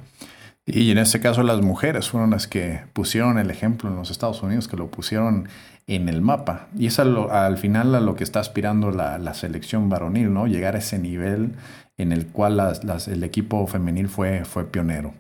Y 0.66 0.92
en 0.92 0.98
este 0.98 1.20
caso 1.20 1.44
las 1.44 1.62
mujeres 1.62 2.10
fueron 2.10 2.32
las 2.32 2.48
que 2.48 2.82
pusieron 2.94 3.38
el 3.38 3.52
ejemplo 3.52 3.90
en 3.90 3.98
los 3.98 4.12
Estados 4.12 4.42
Unidos, 4.44 4.68
que 4.68 4.78
lo 4.78 4.88
pusieron 4.88 5.50
en 5.88 6.08
el 6.08 6.22
mapa. 6.22 6.68
Y 6.78 6.88
es 6.88 7.00
al 7.00 7.58
final 7.58 7.94
a 7.96 8.00
lo 8.00 8.16
que 8.16 8.24
está 8.24 8.40
aspirando 8.40 8.92
la, 8.92 9.34
selección 9.34 9.90
varonil, 9.90 10.34
¿no? 10.34 10.48
Llegar 10.48 10.76
a 10.76 10.80
ese 10.80 11.00
nivel 11.00 11.54
en 11.98 12.12
el 12.14 12.28
cual 12.28 12.62
el 13.08 13.24
equipo 13.24 13.68
femenil 13.68 14.08
fue 14.08 14.44
pionero. 14.72 15.14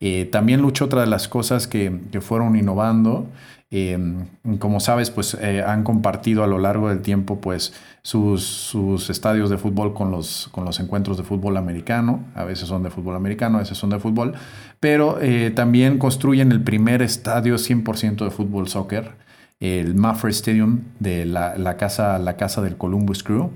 Eh, 0.00 0.26
también 0.26 0.60
luchó 0.60 0.86
otra 0.86 1.00
de 1.00 1.06
las 1.06 1.28
cosas 1.28 1.66
que, 1.66 2.00
que 2.10 2.20
fueron 2.20 2.56
innovando 2.56 3.26
Em, 3.68 4.26
como 4.60 4.78
sabes, 4.78 5.10
pues 5.10 5.34
eh, 5.34 5.62
han 5.66 5.82
compartido 5.82 6.44
a 6.44 6.46
lo 6.46 6.58
largo 6.58 6.88
del 6.88 7.02
tiempo 7.02 7.40
pues 7.40 7.72
sus, 8.02 8.44
sus, 8.46 9.10
estadios 9.10 9.50
de 9.50 9.58
fútbol 9.58 9.92
con 9.92 10.12
los, 10.12 10.48
con 10.52 10.64
los 10.64 10.78
encuentros 10.78 11.16
de 11.16 11.24
fútbol 11.24 11.56
americano. 11.56 12.24
A 12.36 12.44
veces 12.44 12.68
son 12.68 12.84
de 12.84 12.90
fútbol 12.90 13.16
americano, 13.16 13.58
a 13.58 13.60
veces 13.62 13.76
son 13.76 13.90
de 13.90 13.98
fútbol. 13.98 14.34
Pero 14.78 15.18
eh, 15.20 15.50
también 15.50 15.98
construyen 15.98 16.52
el 16.52 16.62
primer 16.62 17.02
estadio 17.02 17.56
100% 17.56 18.24
de 18.24 18.30
fútbol 18.30 18.68
soccer, 18.68 19.12
el 19.58 19.94
Mafra 19.94 20.30
Stadium 20.30 20.82
de 21.00 21.24
la, 21.24 21.56
la, 21.58 21.76
casa, 21.76 22.18
la 22.20 22.36
casa 22.36 22.62
del 22.62 22.76
Columbus 22.76 23.24
Crew. 23.24 23.50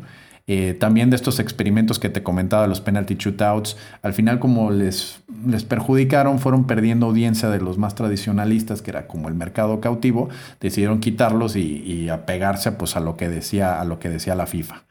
Eh, 0.52 0.74
también 0.74 1.10
de 1.10 1.16
estos 1.16 1.38
experimentos 1.38 2.00
que 2.00 2.08
te 2.08 2.24
comentaba, 2.24 2.66
los 2.66 2.80
penalty 2.80 3.14
shootouts, 3.14 3.76
al 4.02 4.12
final 4.14 4.40
como 4.40 4.72
les, 4.72 5.22
les 5.46 5.62
perjudicaron, 5.62 6.40
fueron 6.40 6.66
perdiendo 6.66 7.06
audiencia 7.06 7.48
de 7.50 7.60
los 7.60 7.78
más 7.78 7.94
tradicionalistas, 7.94 8.82
que 8.82 8.90
era 8.90 9.06
como 9.06 9.28
el 9.28 9.34
mercado 9.34 9.80
cautivo, 9.80 10.28
decidieron 10.58 10.98
quitarlos 10.98 11.54
y, 11.54 12.08
apegarse 12.08 12.72
pues, 12.72 12.96
a, 12.96 13.00
lo 13.00 13.16
que 13.16 13.28
decía, 13.28 13.80
a 13.80 13.84
lo 13.84 14.00
que 14.00 14.08
decía 14.08 14.34
la 14.34 14.46
FIFA. 14.46 14.82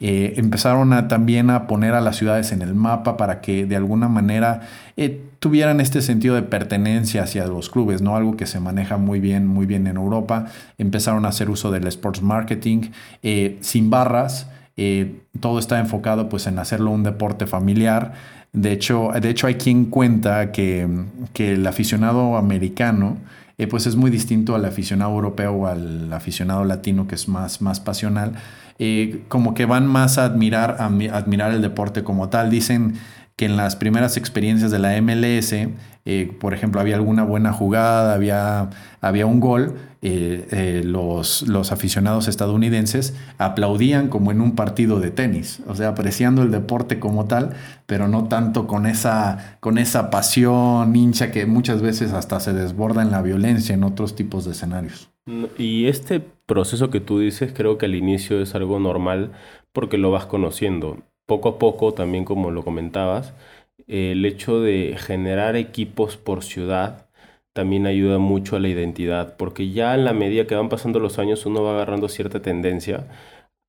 Eh, 0.00 0.32
empezaron 0.38 0.94
a, 0.94 1.08
también 1.08 1.50
a 1.50 1.66
poner 1.66 1.92
a 1.92 2.00
las 2.00 2.16
ciudades 2.16 2.50
en 2.50 2.62
el 2.62 2.74
mapa 2.74 3.18
para 3.18 3.42
que 3.42 3.66
de 3.66 3.76
alguna 3.76 4.08
manera 4.08 4.62
eh, 4.96 5.22
tuvieran 5.40 5.82
este 5.82 6.00
sentido 6.00 6.36
de 6.36 6.42
pertenencia 6.42 7.24
hacia 7.24 7.46
los 7.46 7.68
clubes, 7.68 8.00
¿no? 8.00 8.16
Algo 8.16 8.38
que 8.38 8.46
se 8.46 8.60
maneja 8.60 8.96
muy 8.96 9.20
bien, 9.20 9.46
muy 9.46 9.66
bien 9.66 9.86
en 9.86 9.98
Europa. 9.98 10.46
Empezaron 10.78 11.26
a 11.26 11.28
hacer 11.28 11.50
uso 11.50 11.70
del 11.70 11.86
sports 11.86 12.22
marketing 12.22 12.92
sin 13.60 13.90
barras. 13.90 14.46
Eh, 14.76 15.20
todo 15.40 15.58
está 15.58 15.78
enfocado 15.78 16.28
pues 16.28 16.46
en 16.46 16.58
hacerlo 16.58 16.90
un 16.90 17.02
deporte 17.02 17.46
familiar. 17.46 18.14
De 18.52 18.72
hecho, 18.72 19.10
de 19.20 19.30
hecho 19.30 19.46
hay 19.46 19.54
quien 19.54 19.86
cuenta 19.86 20.52
que, 20.52 20.86
el 21.34 21.66
aficionado 21.66 22.36
americano 22.36 23.18
eh, 23.58 23.66
pues 23.66 23.86
es 23.86 23.96
muy 23.96 24.10
distinto 24.10 24.54
al 24.54 24.64
aficionado 24.64 25.12
europeo 25.12 25.52
o 25.52 25.66
al 25.66 26.12
aficionado 26.12 26.64
latino 26.64 27.06
que 27.06 27.14
es 27.14 27.28
más, 27.28 27.62
más 27.62 27.80
pasional. 27.80 28.32
Eh, 28.78 29.22
como 29.28 29.54
que 29.54 29.66
van 29.66 29.86
más 29.86 30.18
a 30.18 30.24
admirar, 30.24 30.76
a 30.80 30.86
admirar 30.86 31.52
el 31.52 31.62
deporte 31.62 32.02
como 32.02 32.28
tal. 32.28 32.50
Dicen 32.50 32.94
que 33.42 33.46
en 33.46 33.56
las 33.56 33.74
primeras 33.74 34.16
experiencias 34.16 34.70
de 34.70 34.78
la 34.78 35.02
MLS, 35.02 35.52
por 36.38 36.54
ejemplo, 36.54 36.80
había 36.80 36.94
alguna 36.94 37.24
buena 37.24 37.52
jugada, 37.52 38.14
había, 38.14 38.70
había 39.00 39.26
un 39.26 39.40
gol, 39.40 39.74
eh, 40.00 40.46
eh, 40.52 40.82
los, 40.84 41.42
los, 41.48 41.72
aficionados 41.72 42.28
estadounidenses 42.28 43.16
aplaudían 43.38 44.06
como 44.06 44.30
en 44.30 44.40
un 44.40 44.54
partido 44.54 45.00
de 45.00 45.10
tenis, 45.10 45.60
o 45.66 45.74
sea, 45.74 45.88
apreciando 45.88 46.42
el 46.42 46.52
deporte 46.52 47.00
como 47.00 47.24
tal, 47.24 47.56
pero 47.86 48.06
no 48.06 48.28
tanto 48.28 48.68
con 48.68 48.86
esa, 48.86 49.56
con 49.58 49.76
esa 49.76 50.08
pasión 50.08 50.94
hincha 50.94 51.32
que 51.32 51.44
muchas 51.44 51.82
veces 51.82 52.12
hasta 52.12 52.38
se 52.38 52.52
desborda 52.52 53.02
en 53.02 53.10
la 53.10 53.22
violencia 53.22 53.74
en 53.74 53.82
otros 53.82 54.14
tipos 54.14 54.44
de 54.44 54.52
escenarios. 54.52 55.10
Y 55.58 55.86
este 55.86 56.20
proceso 56.46 56.90
que 56.90 57.00
tú 57.00 57.18
dices 57.18 57.52
creo 57.52 57.76
que 57.76 57.86
al 57.86 57.96
inicio 57.96 58.40
es 58.40 58.54
algo 58.54 58.78
normal 58.78 59.32
porque 59.72 59.98
lo 59.98 60.12
vas 60.12 60.26
conociendo. 60.26 61.02
Poco 61.32 61.48
a 61.48 61.58
poco, 61.58 61.94
también 61.94 62.26
como 62.26 62.50
lo 62.50 62.62
comentabas, 62.62 63.32
el 63.88 64.26
hecho 64.26 64.60
de 64.60 64.96
generar 64.98 65.56
equipos 65.56 66.18
por 66.18 66.44
ciudad, 66.44 67.06
también 67.54 67.86
ayuda 67.86 68.18
mucho 68.18 68.56
a 68.56 68.60
la 68.60 68.68
identidad, 68.68 69.36
porque 69.38 69.70
ya 69.70 69.94
en 69.94 70.04
la 70.04 70.12
medida 70.12 70.46
que 70.46 70.56
van 70.56 70.68
pasando 70.68 71.00
los 71.00 71.18
años 71.18 71.46
uno 71.46 71.62
va 71.62 71.72
agarrando 71.72 72.10
cierta 72.10 72.42
tendencia 72.42 73.06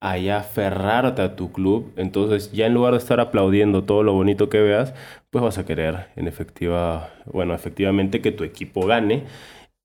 a 0.00 0.16
aferrarte 0.36 1.22
a 1.22 1.36
tu 1.36 1.52
club, 1.52 1.92
entonces 1.96 2.52
ya 2.52 2.66
en 2.66 2.74
lugar 2.74 2.92
de 2.92 2.98
estar 2.98 3.18
aplaudiendo 3.18 3.84
todo 3.84 4.02
lo 4.02 4.12
bonito 4.12 4.50
que 4.50 4.60
veas, 4.60 4.92
pues 5.30 5.42
vas 5.42 5.56
a 5.56 5.64
querer 5.64 6.08
en 6.16 6.28
efectiva, 6.28 7.14
bueno, 7.32 7.54
efectivamente 7.54 8.20
que 8.20 8.32
tu 8.32 8.44
equipo 8.44 8.86
gane. 8.86 9.24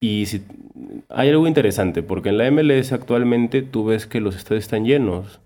Y 0.02 0.26
si, 0.28 0.44
hay 1.10 1.30
algo 1.30 1.48
interesante, 1.48 2.04
porque 2.04 2.30
en 2.30 2.38
la 2.40 2.52
MLS 2.52 2.92
actualmente 2.92 3.62
tú 3.62 3.86
ves 3.86 4.08
que 4.08 4.22
los 4.22 4.36
estadios 4.36 4.66
están 4.66 4.86
llenos 4.86 5.40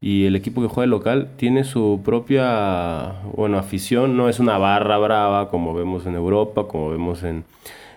y 0.00 0.24
el 0.24 0.36
equipo 0.36 0.62
que 0.62 0.68
juega 0.68 0.86
local 0.86 1.30
tiene 1.36 1.64
su 1.64 2.00
propia, 2.04 3.20
bueno, 3.36 3.58
afición, 3.58 4.16
no 4.16 4.28
es 4.28 4.40
una 4.40 4.56
barra 4.58 4.98
brava 4.98 5.50
como 5.50 5.74
vemos 5.74 6.06
en 6.06 6.14
Europa, 6.14 6.66
como 6.68 6.90
vemos 6.90 7.22
en, 7.22 7.44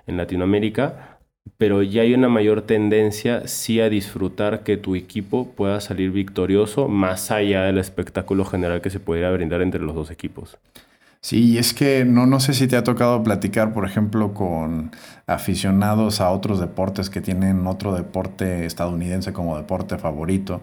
en 0.07 0.17
Latinoamérica, 0.17 1.19
pero 1.57 1.81
ya 1.83 2.01
hay 2.01 2.13
una 2.13 2.29
mayor 2.29 2.63
tendencia 2.63 3.47
sí 3.47 3.79
a 3.79 3.89
disfrutar 3.89 4.63
que 4.63 4.77
tu 4.77 4.95
equipo 4.95 5.49
pueda 5.51 5.79
salir 5.81 6.11
victorioso 6.11 6.87
más 6.87 7.31
allá 7.31 7.63
del 7.63 7.77
espectáculo 7.77 8.45
general 8.45 8.81
que 8.81 8.89
se 8.89 8.99
pudiera 8.99 9.31
brindar 9.31 9.61
entre 9.61 9.81
los 9.81 9.95
dos 9.95 10.11
equipos. 10.11 10.57
Sí, 11.21 11.57
es 11.57 11.73
que 11.73 12.03
no, 12.03 12.25
no 12.25 12.41
sé 12.41 12.53
si 12.53 12.67
te 12.67 12.75
ha 12.75 12.83
tocado 12.83 13.23
platicar, 13.23 13.71
por 13.71 13.85
ejemplo, 13.85 14.33
con 14.33 14.91
aficionados 15.25 16.19
a 16.19 16.29
otros 16.31 16.59
deportes 16.59 17.09
que 17.09 17.21
tienen 17.21 17.65
otro 17.65 17.93
deporte 17.95 18.65
estadounidense 18.65 19.31
como 19.31 19.55
deporte 19.55 19.97
favorito. 19.97 20.61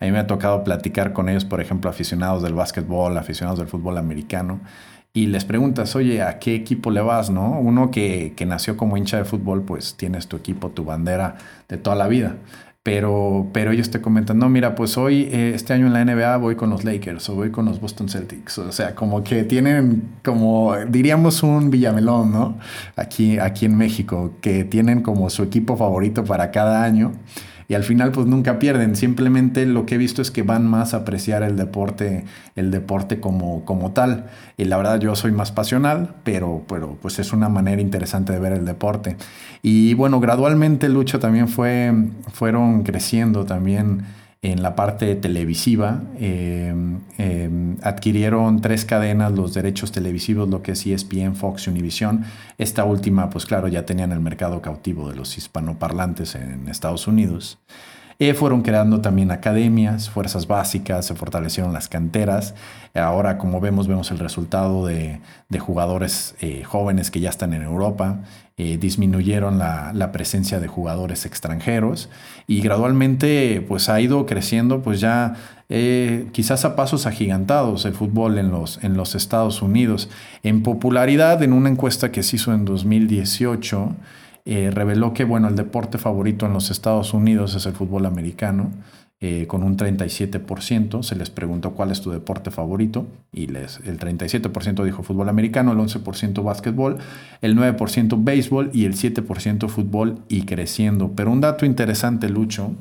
A 0.00 0.06
mí 0.06 0.12
me 0.12 0.18
ha 0.18 0.26
tocado 0.26 0.64
platicar 0.64 1.12
con 1.12 1.28
ellos, 1.28 1.44
por 1.44 1.60
ejemplo, 1.60 1.90
aficionados 1.90 2.42
del 2.42 2.54
básquetbol, 2.54 3.16
aficionados 3.18 3.58
del 3.58 3.68
fútbol 3.68 3.98
americano, 3.98 4.60
y 5.12 5.26
les 5.26 5.44
preguntas, 5.44 5.94
oye, 5.96 6.22
¿a 6.22 6.38
qué 6.38 6.54
equipo 6.54 6.90
le 6.90 7.00
vas? 7.00 7.30
¿No? 7.30 7.58
Uno 7.58 7.90
que, 7.90 8.32
que 8.36 8.46
nació 8.46 8.76
como 8.76 8.96
hincha 8.96 9.16
de 9.18 9.24
fútbol, 9.24 9.62
pues 9.62 9.96
tienes 9.96 10.28
tu 10.28 10.36
equipo, 10.36 10.70
tu 10.70 10.84
bandera 10.84 11.36
de 11.68 11.78
toda 11.78 11.96
la 11.96 12.06
vida. 12.08 12.36
Pero, 12.82 13.48
pero 13.52 13.72
ellos 13.72 13.90
te 13.90 14.00
comentan, 14.00 14.38
no, 14.38 14.48
mira, 14.48 14.74
pues 14.74 14.96
hoy, 14.96 15.28
eh, 15.32 15.52
este 15.54 15.74
año 15.74 15.86
en 15.86 15.92
la 15.92 16.02
NBA 16.02 16.38
voy 16.38 16.56
con 16.56 16.70
los 16.70 16.82
Lakers 16.84 17.28
o 17.28 17.34
voy 17.34 17.50
con 17.50 17.66
los 17.66 17.78
Boston 17.80 18.08
Celtics. 18.08 18.58
O 18.58 18.72
sea, 18.72 18.94
como 18.94 19.22
que 19.22 19.44
tienen, 19.44 20.04
como 20.24 20.74
diríamos, 20.88 21.42
un 21.42 21.70
Villamelón, 21.70 22.32
¿no? 22.32 22.58
Aquí, 22.96 23.38
aquí 23.38 23.66
en 23.66 23.76
México, 23.76 24.32
que 24.40 24.64
tienen 24.64 25.02
como 25.02 25.28
su 25.28 25.42
equipo 25.42 25.76
favorito 25.76 26.24
para 26.24 26.50
cada 26.50 26.82
año 26.82 27.12
y 27.70 27.74
al 27.74 27.84
final 27.84 28.10
pues 28.10 28.26
nunca 28.26 28.58
pierden. 28.58 28.96
Simplemente 28.96 29.64
lo 29.64 29.86
que 29.86 29.94
he 29.94 29.98
visto 29.98 30.22
es 30.22 30.32
que 30.32 30.42
van 30.42 30.66
más 30.66 30.92
a 30.92 30.98
apreciar 30.98 31.44
el 31.44 31.56
deporte, 31.56 32.24
el 32.56 32.72
deporte 32.72 33.20
como, 33.20 33.64
como 33.64 33.92
tal. 33.92 34.26
Y 34.56 34.64
la 34.64 34.76
verdad 34.76 34.98
yo 34.98 35.14
soy 35.14 35.30
más 35.30 35.52
pasional, 35.52 36.16
pero, 36.24 36.64
pero 36.66 36.98
pues 37.00 37.20
es 37.20 37.32
una 37.32 37.48
manera 37.48 37.80
interesante 37.80 38.32
de 38.32 38.40
ver 38.40 38.54
el 38.54 38.64
deporte. 38.64 39.16
Y 39.62 39.94
bueno, 39.94 40.18
gradualmente 40.18 40.88
Lucho 40.88 41.20
también 41.20 41.46
fue, 41.46 41.94
fueron 42.32 42.82
creciendo 42.82 43.44
también 43.44 44.02
en 44.42 44.62
la 44.62 44.74
parte 44.74 45.14
televisiva. 45.16 46.02
Eh, 46.18 46.74
eh, 47.18 47.50
adquirieron 47.82 48.60
tres 48.60 48.84
cadenas 48.84 49.32
los 49.32 49.52
derechos 49.54 49.92
televisivos, 49.92 50.48
lo 50.48 50.62
que 50.62 50.72
es 50.72 50.86
ESPN, 50.86 51.34
Fox 51.34 51.66
y 51.66 51.70
Univision. 51.70 52.24
Esta 52.56 52.84
última, 52.84 53.28
pues 53.30 53.44
claro, 53.44 53.68
ya 53.68 53.84
tenían 53.84 54.12
el 54.12 54.20
mercado 54.20 54.62
cautivo 54.62 55.10
de 55.10 55.16
los 55.16 55.36
hispanoparlantes 55.36 56.34
en 56.34 56.68
Estados 56.68 57.06
Unidos. 57.06 57.58
Eh, 58.20 58.34
fueron 58.34 58.62
creando 58.62 59.00
también 59.00 59.32
academias, 59.32 60.08
fuerzas 60.08 60.46
básicas, 60.46 61.06
se 61.06 61.16
fortalecieron 61.16 61.72
las 61.72 61.88
canteras. 61.88 62.54
Ahora, 62.94 63.38
como 63.38 63.60
vemos, 63.60 63.88
vemos 63.88 64.12
el 64.12 64.18
resultado 64.18 64.86
de, 64.86 65.20
jugadores 65.58 66.36
jóvenes 66.66 67.10
que 67.10 67.20
ya 67.20 67.30
están 67.30 67.54
en 67.54 67.62
Europa. 67.62 68.20
Eh, 68.62 68.76
disminuyeron 68.76 69.58
la, 69.58 70.12
presencia 70.12 70.60
de 70.60 70.68
jugadores 70.68 71.24
extranjeros 71.24 72.10
y 72.46 72.60
gradualmente 72.60 73.64
pues 73.66 73.88
ha 73.88 73.98
ido 74.02 74.26
creciendo 74.26 74.82
pues 74.82 75.00
ya 75.00 75.36
eh, 75.70 76.28
quizás 76.32 76.66
a 76.66 76.76
pasos 76.76 77.06
agigantados 77.06 77.86
el 77.86 77.94
fútbol 77.94 78.36
en 78.36 78.50
los, 78.50 78.78
en 78.84 78.98
los 78.98 79.14
Estados 79.14 79.62
Unidos. 79.62 80.10
En 80.42 80.62
popularidad, 80.62 81.42
en 81.42 81.54
una 81.54 81.70
encuesta 81.70 82.12
que 82.12 82.22
se 82.22 82.36
hizo 82.36 82.52
en 82.52 82.66
2018, 82.66 83.94
eh, 84.44 84.70
reveló 84.72 85.12
que 85.12 85.24
bueno, 85.24 85.48
el 85.48 85.56
deporte 85.56 85.98
favorito 85.98 86.46
en 86.46 86.52
los 86.52 86.70
Estados 86.70 87.14
Unidos 87.14 87.54
es 87.54 87.66
el 87.66 87.72
fútbol 87.72 88.06
americano. 88.06 88.70
Eh, 89.22 89.46
con 89.46 89.62
un 89.62 89.76
37%. 89.76 91.02
Se 91.02 91.14
les 91.14 91.28
preguntó 91.28 91.72
cuál 91.72 91.90
es 91.90 92.00
tu 92.00 92.10
deporte 92.10 92.50
favorito 92.50 93.06
y 93.34 93.48
les, 93.48 93.78
el 93.80 93.98
37% 93.98 94.82
dijo 94.82 95.02
fútbol 95.02 95.28
americano, 95.28 95.72
el 95.72 95.78
11% 95.78 96.42
básquetbol, 96.42 96.96
el 97.42 97.54
9% 97.54 98.24
béisbol 98.24 98.70
y 98.72 98.86
el 98.86 98.94
7% 98.94 99.68
fútbol 99.68 100.20
y 100.30 100.46
creciendo. 100.46 101.12
Pero 101.14 101.32
un 101.32 101.42
dato 101.42 101.66
interesante, 101.66 102.30
Lucho, 102.30 102.72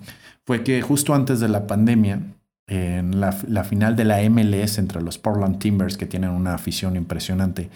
fue 0.46 0.64
que 0.64 0.82
justo 0.82 1.14
antes 1.14 1.42
de 1.42 1.50
la 1.50 1.68
pandemia, 1.68 2.22
en 2.68 3.20
la, 3.20 3.38
la 3.46 3.66
final 3.66 3.98
de 3.98 4.06
la 4.06 4.22
MLS 4.30 4.78
entre 4.78 5.02
los 5.02 5.18
Portland 5.18 5.60
Timbers, 5.60 5.98
que 5.98 6.06
tienen 6.06 6.30
una 6.30 6.54
afición 6.54 6.96
impresionante, 6.96 7.70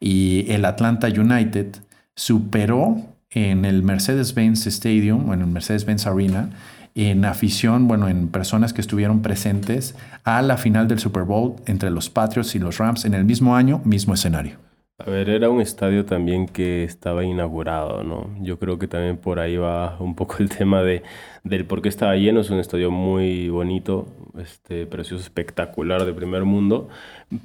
y 0.00 0.44
el 0.50 0.66
Atlanta 0.66 1.08
United, 1.08 1.76
superó 2.14 3.00
en 3.34 3.64
el 3.64 3.82
Mercedes-Benz 3.82 4.66
Stadium, 4.66 5.28
o 5.28 5.34
en 5.34 5.40
el 5.40 5.46
Mercedes-Benz 5.46 6.06
Arena, 6.06 6.50
en 6.94 7.24
afición, 7.24 7.88
bueno, 7.88 8.08
en 8.08 8.28
personas 8.28 8.72
que 8.72 8.80
estuvieron 8.80 9.22
presentes 9.22 9.96
a 10.24 10.42
la 10.42 10.56
final 10.58 10.88
del 10.88 10.98
Super 10.98 11.22
Bowl 11.22 11.56
entre 11.66 11.90
los 11.90 12.10
Patriots 12.10 12.54
y 12.54 12.58
los 12.58 12.78
Rams 12.78 13.04
en 13.04 13.14
el 13.14 13.24
mismo 13.24 13.56
año, 13.56 13.80
mismo 13.84 14.14
escenario. 14.14 14.58
A 14.98 15.10
ver, 15.10 15.30
era 15.30 15.50
un 15.50 15.60
estadio 15.60 16.04
también 16.04 16.46
que 16.46 16.84
estaba 16.84 17.24
inaugurado, 17.24 18.04
¿no? 18.04 18.30
Yo 18.40 18.58
creo 18.60 18.78
que 18.78 18.86
también 18.86 19.16
por 19.16 19.40
ahí 19.40 19.56
va 19.56 19.96
un 19.98 20.14
poco 20.14 20.36
el 20.38 20.48
tema 20.48 20.82
de, 20.82 21.02
del 21.42 21.64
por 21.64 21.82
qué 21.82 21.88
estaba 21.88 22.14
lleno. 22.14 22.40
Es 22.40 22.50
un 22.50 22.60
estadio 22.60 22.90
muy 22.92 23.48
bonito, 23.48 24.06
este, 24.38 24.86
precioso, 24.86 25.24
espectacular 25.24 26.04
de 26.04 26.12
primer 26.12 26.44
mundo, 26.44 26.88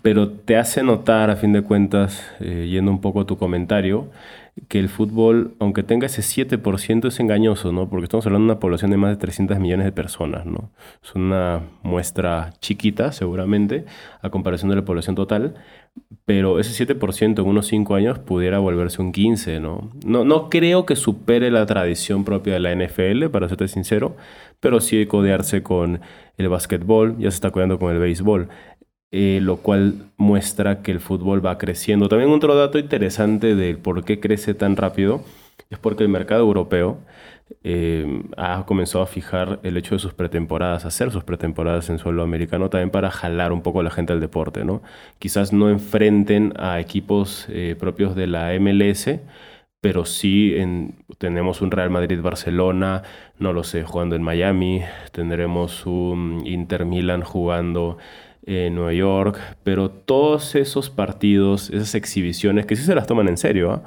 pero 0.03 0.29
te 0.29 0.57
hace 0.57 0.83
notar, 0.83 1.31
a 1.31 1.35
fin 1.35 1.51
de 1.53 1.63
cuentas, 1.63 2.23
eh, 2.39 2.67
yendo 2.69 2.91
un 2.91 3.01
poco 3.01 3.21
a 3.21 3.25
tu 3.25 3.37
comentario, 3.37 4.11
que 4.67 4.79
el 4.79 4.89
fútbol, 4.89 5.55
aunque 5.59 5.83
tenga 5.83 6.07
ese 6.07 6.21
7%, 6.21 7.07
es 7.07 7.19
engañoso, 7.19 7.71
¿no? 7.71 7.89
Porque 7.89 8.05
estamos 8.05 8.25
hablando 8.25 8.47
de 8.47 8.53
una 8.53 8.59
población 8.59 8.91
de 8.91 8.97
más 8.97 9.11
de 9.11 9.17
300 9.17 9.59
millones 9.59 9.85
de 9.85 9.91
personas, 9.91 10.45
¿no? 10.45 10.71
Es 11.03 11.15
una 11.15 11.61
muestra 11.83 12.53
chiquita, 12.59 13.11
seguramente, 13.11 13.85
a 14.21 14.29
comparación 14.29 14.69
de 14.69 14.75
la 14.77 14.85
población 14.85 15.15
total, 15.15 15.55
pero 16.25 16.59
ese 16.59 16.85
7% 16.85 17.41
en 17.41 17.47
unos 17.47 17.67
5 17.67 17.95
años 17.95 18.19
pudiera 18.19 18.59
volverse 18.59 19.01
un 19.01 19.13
15%, 19.13 19.61
¿no? 19.61 19.91
¿no? 20.05 20.23
No 20.23 20.49
creo 20.49 20.85
que 20.85 20.95
supere 20.95 21.51
la 21.51 21.65
tradición 21.65 22.23
propia 22.23 22.53
de 22.53 22.59
la 22.59 22.71
NFL, 22.75 23.29
para 23.29 23.47
serte 23.49 23.67
sincero, 23.67 24.15
pero 24.59 24.79
sí 24.81 25.05
codearse 25.05 25.63
con 25.63 26.01
el 26.37 26.49
básquetbol, 26.49 27.17
ya 27.17 27.31
se 27.31 27.35
está 27.35 27.51
codeando 27.51 27.79
con 27.79 27.93
el 27.93 27.99
béisbol. 27.99 28.49
Eh, 29.11 29.39
lo 29.41 29.57
cual 29.57 30.11
muestra 30.17 30.81
que 30.81 30.91
el 30.91 30.99
fútbol 30.99 31.45
va 31.45 31.57
creciendo. 31.57 32.09
También 32.09 32.29
otro 32.31 32.55
dato 32.55 32.77
interesante 32.77 33.55
de 33.55 33.77
por 33.77 34.03
qué 34.03 34.19
crece 34.19 34.53
tan 34.53 34.75
rápido 34.75 35.23
es 35.69 35.79
porque 35.79 36.03
el 36.03 36.09
mercado 36.09 36.41
europeo 36.41 36.97
eh, 37.63 38.23
ha 38.35 38.65
comenzado 38.65 39.03
a 39.03 39.07
fijar 39.07 39.59
el 39.63 39.77
hecho 39.77 39.95
de 39.95 39.99
sus 39.99 40.13
pretemporadas, 40.13 40.85
hacer 40.85 41.11
sus 41.11 41.23
pretemporadas 41.23 41.89
en 41.89 41.99
suelo 41.99 42.21
americano 42.21 42.69
también 42.69 42.89
para 42.89 43.09
jalar 43.09 43.53
un 43.53 43.61
poco 43.61 43.79
a 43.79 43.83
la 43.83 43.91
gente 43.91 44.11
al 44.11 44.19
deporte. 44.19 44.65
¿no? 44.65 44.81
Quizás 45.19 45.53
no 45.53 45.69
enfrenten 45.69 46.53
a 46.57 46.81
equipos 46.81 47.45
eh, 47.49 47.77
propios 47.79 48.13
de 48.15 48.27
la 48.27 48.51
MLS, 48.59 49.09
pero 49.79 50.05
sí 50.05 50.55
tenemos 51.17 51.61
un 51.61 51.71
Real 51.71 51.89
Madrid-Barcelona, 51.89 53.03
no 53.39 53.53
lo 53.53 53.63
sé, 53.63 53.83
jugando 53.83 54.15
en 54.15 54.23
Miami, 54.23 54.81
tendremos 55.11 55.85
un 55.85 56.43
Inter 56.45 56.83
Milan 56.85 57.21
jugando 57.21 57.97
Nueva 58.47 58.93
York, 58.93 59.39
pero 59.63 59.89
todos 59.89 60.55
esos 60.55 60.89
partidos, 60.89 61.69
esas 61.69 61.95
exhibiciones, 61.95 62.65
que 62.65 62.75
sí 62.75 62.83
se 62.83 62.95
las 62.95 63.05
toman 63.05 63.27
en 63.27 63.37
serio, 63.37 63.71
¿ah? 63.71 63.83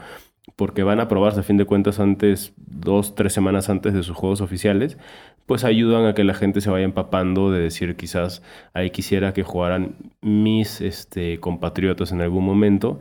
porque 0.57 0.83
van 0.83 1.01
a 1.01 1.09
probarse 1.09 1.41
a 1.41 1.43
fin 1.43 1.57
de 1.57 1.65
cuentas 1.65 2.01
antes, 2.01 2.53
dos, 2.57 3.15
tres 3.15 3.33
semanas 3.33 3.71
antes 3.71 3.95
de 3.95 4.03
sus 4.03 4.17
juegos 4.17 4.43
oficiales, 4.43 4.99
pues 5.47 5.65
ayudan 5.65 6.05
a 6.07 6.15
que 6.15 6.25
la 6.25 6.35
gente 6.35 6.61
se 6.61 6.71
vaya 6.71 6.85
empapando 6.85 7.51
de 7.51 7.61
decir 7.61 7.97
quizás 7.97 8.43
ahí 8.75 8.91
quisiera 8.91 9.33
que 9.33 9.43
jugaran 9.43 9.97
mis 10.21 10.81
este, 10.81 11.41
compatriotas 11.41 12.13
en 12.13 12.21
algún 12.21 12.45
momento 12.45 13.01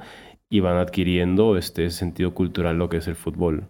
y 0.50 0.62
van 0.62 0.78
adquiriendo 0.78 1.58
este 1.58 1.90
sentido 1.92 2.34
cultural 2.34 2.78
lo 2.78 2.90
que 2.90 2.98
es 2.98 3.08
el 3.08 3.16
fútbol. 3.16 3.68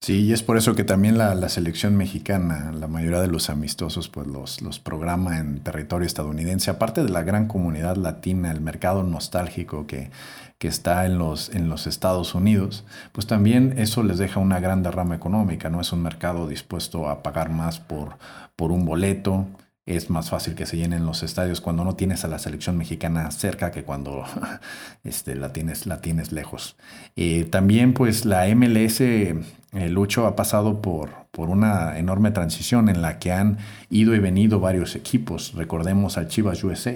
Sí, 0.00 0.20
y 0.20 0.32
es 0.32 0.42
por 0.42 0.56
eso 0.56 0.74
que 0.76 0.84
también 0.84 1.18
la, 1.18 1.48
selección 1.48 1.96
mexicana, 1.96 2.72
la 2.72 2.86
mayoría 2.86 3.20
de 3.20 3.26
los 3.26 3.50
amistosos, 3.50 4.08
pues 4.08 4.26
los, 4.28 4.78
programa 4.78 5.38
en 5.38 5.60
territorio 5.60 6.06
estadounidense, 6.06 6.70
aparte 6.70 7.02
de 7.02 7.10
la 7.10 7.22
gran 7.22 7.48
comunidad 7.48 7.96
latina, 7.96 8.52
el 8.52 8.60
mercado 8.60 9.02
nostálgico 9.02 9.86
que, 9.86 10.10
que 10.58 10.68
está 10.68 11.04
en 11.04 11.18
los, 11.18 11.50
en 11.50 11.68
los 11.68 11.86
Estados 11.86 12.34
Unidos, 12.34 12.84
pues 13.12 13.26
también 13.26 13.74
eso 13.76 14.02
les 14.04 14.18
deja 14.18 14.40
una 14.40 14.60
gran 14.60 14.82
derrama 14.82 15.16
económica, 15.16 15.68
¿no? 15.68 15.80
Es 15.80 15.92
un 15.92 16.02
mercado 16.02 16.46
dispuesto 16.48 17.08
a 17.08 17.22
pagar 17.22 17.50
más 17.50 17.80
por, 17.80 18.18
por 18.56 18.70
un 18.72 18.84
boleto, 18.84 19.46
es 19.84 20.10
más 20.10 20.30
fácil 20.30 20.54
que 20.54 20.66
se 20.66 20.76
llenen 20.76 21.06
los 21.06 21.22
estadios 21.22 21.60
cuando 21.60 21.82
no 21.82 21.96
tienes 21.96 22.24
a 22.24 22.28
la 22.28 22.38
selección 22.38 22.76
mexicana 22.76 23.30
cerca 23.30 23.70
que 23.70 23.84
cuando 23.84 24.24
este, 25.04 25.34
la, 25.34 25.52
tienes, 25.52 25.86
la 25.86 26.00
tienes 26.00 26.30
lejos. 26.30 26.76
Eh, 27.16 27.44
también 27.44 27.94
pues 27.94 28.24
la 28.26 28.46
MLS, 28.54 29.00
eh, 29.72 29.88
Lucho 29.88 30.26
ha 30.26 30.34
pasado 30.34 30.80
por, 30.80 31.10
por 31.30 31.50
una 31.50 31.98
enorme 31.98 32.30
transición 32.30 32.88
en 32.88 33.02
la 33.02 33.18
que 33.18 33.32
han 33.32 33.58
ido 33.90 34.14
y 34.14 34.18
venido 34.18 34.60
varios 34.60 34.96
equipos. 34.96 35.52
Recordemos 35.54 36.16
al 36.16 36.28
Chivas 36.28 36.64
USA, 36.64 36.94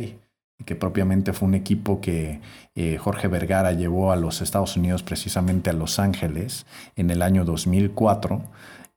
que 0.65 0.77
propiamente 0.77 1.33
fue 1.33 1.49
un 1.49 1.55
equipo 1.55 2.01
que 2.01 2.41
eh, 2.75 2.97
Jorge 2.97 3.29
Vergara 3.29 3.73
llevó 3.73 4.13
a 4.13 4.17
los 4.17 4.41
Estados 4.41 4.77
Unidos, 4.77 5.03
precisamente 5.03 5.71
a 5.71 5.75
Los 5.75 5.99
Ángeles, 5.99 6.67
en 6.97 7.11
el 7.11 7.23
año 7.23 7.45
2004. 7.45 8.43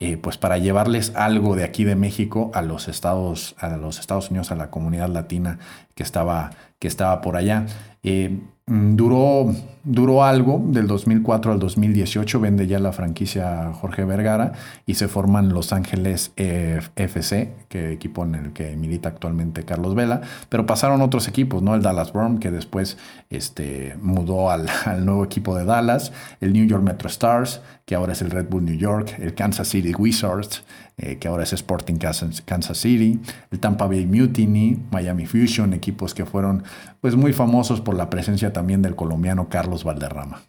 Eh, 0.02 0.18
pues 0.18 0.38
para 0.38 0.58
llevarles 0.58 1.16
algo 1.16 1.56
de 1.56 1.64
aquí 1.64 1.86
de 1.86 1.96
México 1.96 2.52
a 2.54 2.62
los 2.62 2.90
Estados, 2.90 3.56
a 3.58 3.78
los 3.78 4.00
Estados 4.00 4.30
Unidos, 4.30 4.52
a 4.52 4.56
la 4.56 4.70
comunidad 4.70 5.08
latina 5.08 5.58
que 5.96 6.04
estaba, 6.04 6.52
que 6.80 6.90
estaba 6.90 7.22
por 7.22 7.38
allá. 7.38 7.66
Eh, 8.08 8.40
mm, 8.68 8.96
duró, 8.96 9.52
duró 9.84 10.24
algo 10.24 10.64
del 10.68 10.86
2004 10.86 11.52
al 11.52 11.60
2018, 11.60 12.40
vende 12.40 12.68
ya 12.68 12.78
la 12.78 12.92
franquicia 12.92 13.74
Jorge 13.74 14.06
Vergara 14.06 14.54
y 14.86 14.94
se 14.94 15.08
forman 15.08 15.50
Los 15.50 15.74
Ángeles 15.74 16.32
FC, 16.36 17.54
que 17.68 17.92
equipo 17.92 18.24
en 18.24 18.36
el 18.36 18.54
que 18.54 18.76
milita 18.76 19.10
actualmente 19.10 19.66
Carlos 19.66 19.96
Vela, 19.96 20.22
pero 20.50 20.68
pasaron 20.68 21.02
otros 21.02 21.28
equipos, 21.28 21.64
¿no? 21.64 21.74
El 21.74 21.82
Dallas 21.82 22.14
Worm, 22.14 22.38
que 22.38 22.52
después 22.52 22.98
este, 23.32 23.96
mudó 24.00 24.52
al, 24.52 24.68
al 24.86 25.04
nuevo 25.04 25.26
equipo 25.26 25.58
de 25.58 25.66
Dallas, 25.66 26.14
el 26.42 26.54
New 26.54 26.68
York 26.68 26.84
Metro 26.84 27.08
Stars, 27.08 27.62
que 27.86 27.96
ahora 27.96 28.14
es 28.14 28.22
el 28.22 28.30
Red 28.30 28.50
Bull 28.50 28.66
New 28.66 28.78
York, 28.78 29.16
el 29.20 29.34
Kansas 29.34 29.68
City 29.68 29.94
Wizards, 29.96 30.64
eh, 30.98 31.18
que 31.18 31.28
ahora 31.28 31.44
es 31.44 31.52
Sporting 31.52 31.96
Kansas 31.98 32.78
City, 32.78 33.20
el 33.52 33.60
Tampa 33.60 33.86
Bay 33.86 34.06
Mutiny, 34.06 34.80
Miami 34.92 35.26
Fusion, 35.26 35.74
equipos 35.74 36.14
que 36.14 36.26
fueron 36.26 36.64
pues 37.02 37.18
muy 37.18 37.34
famosos 37.34 37.82
por 37.82 37.95
la 37.96 38.10
presencia 38.10 38.54
también 38.54 38.82
del 38.82 38.96
colombiano 38.96 39.50
Carlos 39.50 39.84
Valderrama. 39.84 40.44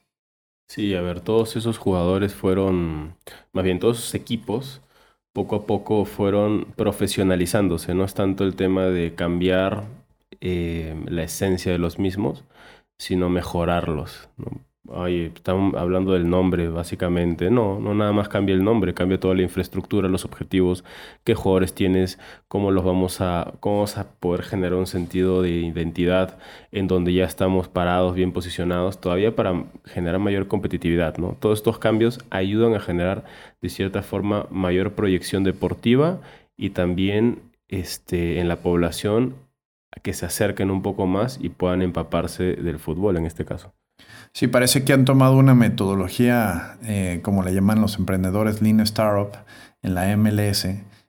Sí, 0.69 0.95
a 0.95 1.01
ver, 1.01 1.21
todos 1.21 1.57
esos 1.57 1.79
jugadores 1.79 2.35
fueron, 2.35 3.17
más 3.53 3.65
bien 3.65 3.79
todos 3.79 3.99
esos 3.99 4.15
equipos, 4.15 4.83
poco 5.33 5.57
a 5.57 5.67
poco 5.67 6.05
fueron 6.05 6.67
profesionalizándose, 6.77 7.95
no 7.95 8.05
es 8.05 8.15
tanto 8.15 8.45
el 8.45 8.57
tema 8.57 8.87
de 8.87 9.15
cambiar 9.15 9.85
eh, 10.41 11.01
la 11.07 11.23
esencia 11.23 11.71
de 11.71 11.79
los 11.79 11.99
mismos, 11.99 12.45
sino 12.99 13.29
mejorarlos. 13.29 14.29
¿no? 14.39 14.61
Oye, 14.89 15.27
estamos 15.35 15.75
hablando 15.75 16.13
del 16.13 16.29
nombre, 16.31 16.69
básicamente. 16.69 17.51
No, 17.51 17.81
no 17.81 17.95
nada 17.95 18.13
más 18.13 18.29
cambia 18.29 18.55
el 18.55 18.63
nombre, 18.63 18.95
cambia 18.95 19.19
toda 19.19 19.35
la 19.35 19.43
infraestructura, 19.43 20.09
los 20.09 20.25
objetivos, 20.25 20.85
qué 21.25 21.35
jugadores 21.35 21.75
tienes, 21.75 22.19
cómo 22.47 22.71
los 22.71 22.85
vamos 22.85 23.21
a, 23.21 23.55
cómo 23.61 23.77
vamos 23.77 23.99
a 23.99 24.09
poder 24.21 24.43
generar 24.43 24.75
un 24.75 24.87
sentido 24.87 25.43
de 25.43 25.51
identidad 25.51 26.39
en 26.71 26.87
donde 26.87 27.13
ya 27.13 27.25
estamos 27.25 27.69
parados, 27.69 28.15
bien 28.15 28.33
posicionados, 28.33 29.01
todavía 29.01 29.35
para 29.35 29.65
generar 29.85 30.21
mayor 30.21 30.47
competitividad, 30.47 31.17
¿no? 31.19 31.37
Todos 31.41 31.59
estos 31.59 31.79
cambios 31.79 32.21
ayudan 32.31 32.75
a 32.75 32.81
generar, 32.81 33.25
de 33.61 33.69
cierta 33.69 34.03
forma, 34.03 34.47
mayor 34.51 34.93
proyección 34.93 35.43
deportiva 35.43 36.21
y 36.57 36.71
también 36.71 37.41
este, 37.69 38.41
en 38.41 38.49
la 38.49 38.57
población 38.57 39.35
que 40.03 40.13
se 40.13 40.27
acerquen 40.27 40.71
un 40.71 40.83
poco 40.83 41.07
más 41.07 41.39
y 41.43 41.49
puedan 41.49 41.83
empaparse 41.83 42.55
del 42.55 42.79
fútbol 42.79 43.17
en 43.17 43.27
este 43.27 43.45
caso. 43.45 43.75
Sí, 44.37 44.49
parece 44.49 44.85
que 44.85 44.93
han 44.93 45.07
tomado 45.07 45.39
una 45.39 45.55
metodología, 45.55 46.77
eh, 46.85 47.21
como 47.23 47.43
le 47.43 47.55
llaman 47.55 47.81
los 47.81 47.97
emprendedores 47.97 48.61
Lean 48.61 48.81
Startup, 48.81 49.31
en 49.81 49.95
la 49.95 50.15
MLS, 50.15 50.67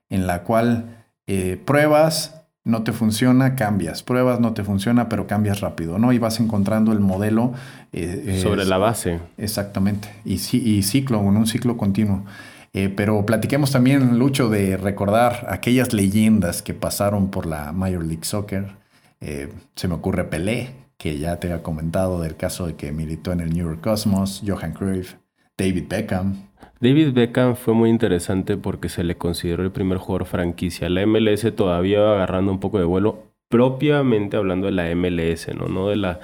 en 0.09 0.27
la 0.27 0.43
cual 0.43 1.03
eh, 1.27 1.61
pruebas, 1.65 2.45
no 2.63 2.83
te 2.83 2.93
funciona, 2.93 3.55
cambias. 3.55 4.01
Pruebas, 4.01 4.39
no 4.39 4.53
te 4.53 4.63
funciona, 4.63 5.09
pero 5.09 5.27
cambias 5.27 5.59
rápido, 5.59 5.99
¿no? 5.99 6.13
Y 6.13 6.19
vas 6.19 6.39
encontrando 6.39 6.93
el 6.93 7.01
modelo. 7.01 7.51
Eh, 7.91 8.39
Sobre 8.41 8.63
la 8.63 8.77
base. 8.77 9.19
Exactamente. 9.37 10.07
Y, 10.23 10.35
y 10.35 10.83
ciclo, 10.83 11.19
en 11.19 11.35
un 11.35 11.47
ciclo 11.47 11.75
continuo. 11.75 12.23
pero 12.71 13.25
platiquemos 13.25 13.71
también, 13.71 14.19
Lucho, 14.19 14.47
de 14.47 14.77
recordar 14.77 15.47
aquellas 15.49 15.91
leyendas 15.91 16.61
que 16.61 16.73
pasaron 16.73 17.29
por 17.29 17.45
la 17.45 17.73
Major 17.73 18.05
League 18.05 18.23
Soccer. 18.23 18.77
se 19.19 19.87
me 19.89 19.95
ocurre 19.95 20.23
Pelé, 20.23 20.86
que 20.97 21.17
ya 21.17 21.39
te 21.39 21.47
había 21.47 21.63
comentado 21.63 22.21
del 22.21 22.35
caso 22.35 22.67
de 22.67 22.75
que 22.75 22.91
militó 22.91 23.31
en 23.31 23.41
el 23.41 23.53
New 23.53 23.65
York 23.65 23.81
Cosmos, 23.81 24.43
Johan 24.45 24.73
Cruyff, 24.73 25.15
David 25.57 25.85
Beckham. 25.89 26.47
David 26.79 27.13
Beckham 27.13 27.55
fue 27.55 27.73
muy 27.73 27.89
interesante 27.89 28.57
porque 28.57 28.89
se 28.89 29.03
le 29.03 29.17
consideró 29.17 29.63
el 29.63 29.71
primer 29.71 29.97
jugador 29.97 30.27
franquicia. 30.27 30.89
La 30.89 31.05
MLS 31.05 31.55
todavía 31.55 32.01
va 32.01 32.15
agarrando 32.15 32.51
un 32.51 32.59
poco 32.59 32.79
de 32.79 32.85
vuelo, 32.85 33.31
propiamente 33.47 34.37
hablando 34.37 34.67
de 34.67 34.73
la 34.73 34.93
MLS, 34.95 35.47
no, 35.55 35.67
no 35.67 35.89
de 35.89 35.95
la 35.95 36.19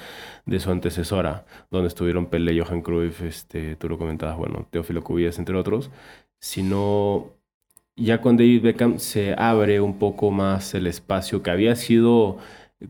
de 0.45 0.59
su 0.59 0.71
antecesora, 0.71 1.45
donde 1.71 1.87
estuvieron 1.87 2.27
Pelé, 2.27 2.59
Johan 2.59 2.81
Cruyff, 2.81 3.21
este, 3.21 3.75
tú 3.75 3.87
lo 3.89 3.97
comentabas, 3.97 4.37
bueno, 4.37 4.67
Teófilo 4.69 5.03
Cubillas, 5.03 5.39
entre 5.39 5.55
otros, 5.55 5.89
sino 6.39 7.31
ya 7.95 8.21
con 8.21 8.37
David 8.37 8.63
Beckham 8.63 8.99
se 8.99 9.35
abre 9.37 9.79
un 9.81 9.99
poco 9.99 10.31
más 10.31 10.73
el 10.73 10.87
espacio 10.87 11.43
que 11.43 11.51
había 11.51 11.75
sido 11.75 12.39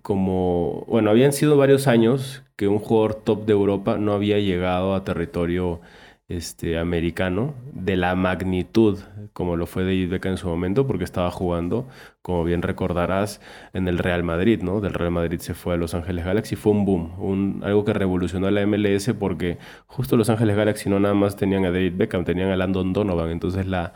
como, 0.02 0.86
bueno, 0.88 1.10
habían 1.10 1.34
sido 1.34 1.58
varios 1.58 1.88
años 1.88 2.44
que 2.56 2.68
un 2.68 2.80
jugador 2.80 3.16
top 3.16 3.46
de 3.46 3.54
Europa 3.54 3.98
no 3.98 4.14
había 4.14 4.40
llegado 4.40 4.96
a 4.96 5.04
territorio 5.04 5.82
este, 6.28 6.78
americano 6.78 7.54
de 7.74 7.98
la 7.98 8.16
magnitud 8.16 9.00
como 9.34 9.58
lo 9.58 9.66
fue 9.66 9.84
David 9.84 10.10
Beckham 10.10 10.34
en 10.34 10.38
su 10.38 10.48
momento 10.48 10.88
porque 10.88 11.04
estaba 11.04 11.32
jugando, 11.32 11.88
como 12.22 12.44
bien 12.44 12.62
recordarás, 12.62 13.42
en 13.74 13.88
el 13.88 13.98
Real 13.98 14.24
Madrid, 14.24 14.62
¿no? 14.62 14.80
Del 14.80 14.94
Real 14.94 15.12
Madrid 15.12 15.40
se 15.40 15.56
fue 15.56 15.74
a 15.74 15.78
Los 15.78 15.96
Ángeles 15.96 16.24
Galaxy, 16.24 16.56
fue 16.56 16.72
un 16.72 16.86
boom, 16.86 17.20
un, 17.20 17.62
algo 17.64 17.84
que 17.84 17.94
revolucionó 17.94 18.50
la 18.52 18.66
MLS 18.66 19.12
porque 19.20 19.58
justo 19.88 20.16
Los 20.16 20.30
Ángeles 20.30 20.56
Galaxy 20.56 20.90
no 20.90 21.00
nada 21.00 21.16
más 21.16 21.36
tenían 21.36 21.66
a 21.66 21.72
David 21.72 21.94
Beckham, 21.96 22.24
tenían 22.26 22.50
a 22.50 22.56
Landon 22.56 22.94
Donovan, 22.94 23.32
entonces 23.32 23.66
la, 23.66 23.94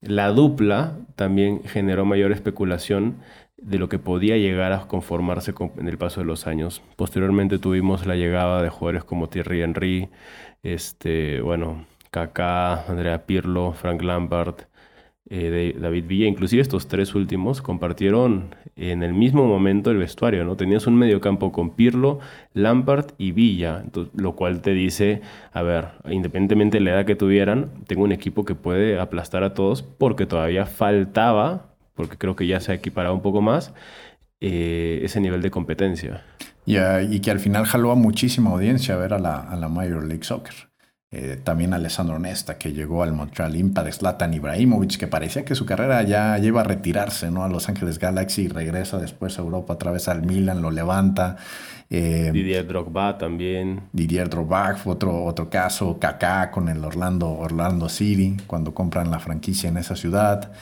la 0.00 0.30
dupla 0.30 0.96
también 1.14 1.62
generó 1.64 2.04
mayor 2.06 2.32
especulación 2.32 3.16
de 3.62 3.78
lo 3.78 3.88
que 3.88 3.98
podía 3.98 4.36
llegar 4.36 4.72
a 4.72 4.86
conformarse 4.86 5.52
en 5.76 5.88
el 5.88 5.98
paso 5.98 6.20
de 6.20 6.26
los 6.26 6.46
años. 6.46 6.82
Posteriormente 6.96 7.58
tuvimos 7.58 8.06
la 8.06 8.16
llegada 8.16 8.62
de 8.62 8.70
jugadores 8.70 9.04
como 9.04 9.28
Thierry 9.28 9.62
Henry, 9.62 10.08
este, 10.62 11.40
bueno, 11.40 11.86
Kaká, 12.10 12.86
Andrea 12.86 13.26
Pirlo, 13.26 13.72
Frank 13.72 14.02
Lampard, 14.02 14.56
eh, 15.32 15.76
David 15.78 16.06
Villa, 16.08 16.26
inclusive 16.26 16.60
estos 16.60 16.88
tres 16.88 17.14
últimos 17.14 17.62
compartieron 17.62 18.54
en 18.74 19.04
el 19.04 19.14
mismo 19.14 19.46
momento 19.46 19.92
el 19.92 19.98
vestuario, 19.98 20.44
¿no? 20.44 20.56
Tenías 20.56 20.88
un 20.88 20.96
mediocampo 20.96 21.52
con 21.52 21.76
Pirlo, 21.76 22.18
Lampard 22.52 23.12
y 23.16 23.30
Villa, 23.30 23.84
lo 24.14 24.34
cual 24.34 24.60
te 24.60 24.72
dice, 24.72 25.20
a 25.52 25.62
ver, 25.62 25.88
independientemente 26.10 26.78
de 26.78 26.84
la 26.84 26.90
edad 26.92 27.06
que 27.06 27.14
tuvieran, 27.14 27.70
tengo 27.86 28.02
un 28.02 28.10
equipo 28.10 28.44
que 28.44 28.56
puede 28.56 28.98
aplastar 28.98 29.44
a 29.44 29.54
todos 29.54 29.82
porque 29.82 30.26
todavía 30.26 30.66
faltaba 30.66 31.69
porque 31.94 32.16
creo 32.16 32.36
que 32.36 32.46
ya 32.46 32.60
se 32.60 32.72
ha 32.72 32.74
equiparado 32.74 33.14
un 33.14 33.22
poco 33.22 33.42
más 33.42 33.72
eh, 34.40 35.00
ese 35.02 35.20
nivel 35.20 35.42
de 35.42 35.50
competencia. 35.50 36.24
y 36.66 37.20
que 37.20 37.30
al 37.30 37.40
final 37.40 37.66
jaló 37.66 37.90
a 37.90 37.94
muchísima 37.94 38.50
audiencia 38.50 38.94
a 38.94 38.98
ver 38.98 39.12
a 39.14 39.18
la, 39.18 39.36
a 39.40 39.56
la 39.56 39.68
Major 39.68 40.04
League 40.04 40.24
Soccer. 40.24 40.70
Eh, 41.12 41.40
también 41.42 41.74
Alessandro 41.74 42.20
Nesta, 42.20 42.56
que 42.56 42.72
llegó 42.72 43.02
al 43.02 43.12
Montreal 43.12 43.56
Impact, 43.56 43.94
Zlatan 43.94 44.32
Ibrahimovic, 44.32 44.96
que 44.96 45.08
parecía 45.08 45.44
que 45.44 45.56
su 45.56 45.66
carrera 45.66 46.04
ya 46.04 46.38
lleva 46.38 46.60
a 46.60 46.64
retirarse 46.64 47.32
¿no? 47.32 47.42
a 47.42 47.48
Los 47.48 47.68
Ángeles 47.68 47.98
Galaxy 47.98 48.42
y 48.42 48.48
regresa 48.48 48.98
después 48.98 49.36
a 49.36 49.42
Europa, 49.42 49.72
otra 49.72 49.90
vez 49.90 50.06
al 50.06 50.22
Milan, 50.22 50.62
lo 50.62 50.70
levanta. 50.70 51.36
Eh, 51.90 52.30
Didier 52.32 52.64
Drogba 52.64 53.18
también. 53.18 53.80
Didier 53.92 54.30
Drogba 54.30 54.76
fue 54.76 54.92
otro, 54.92 55.24
otro 55.24 55.50
caso, 55.50 55.98
Kaká 55.98 56.52
con 56.52 56.68
el 56.68 56.84
Orlando, 56.84 57.28
Orlando 57.28 57.88
City, 57.88 58.36
cuando 58.46 58.72
compran 58.72 59.10
la 59.10 59.18
franquicia 59.18 59.68
en 59.68 59.78
esa 59.78 59.96
ciudad. 59.96 60.52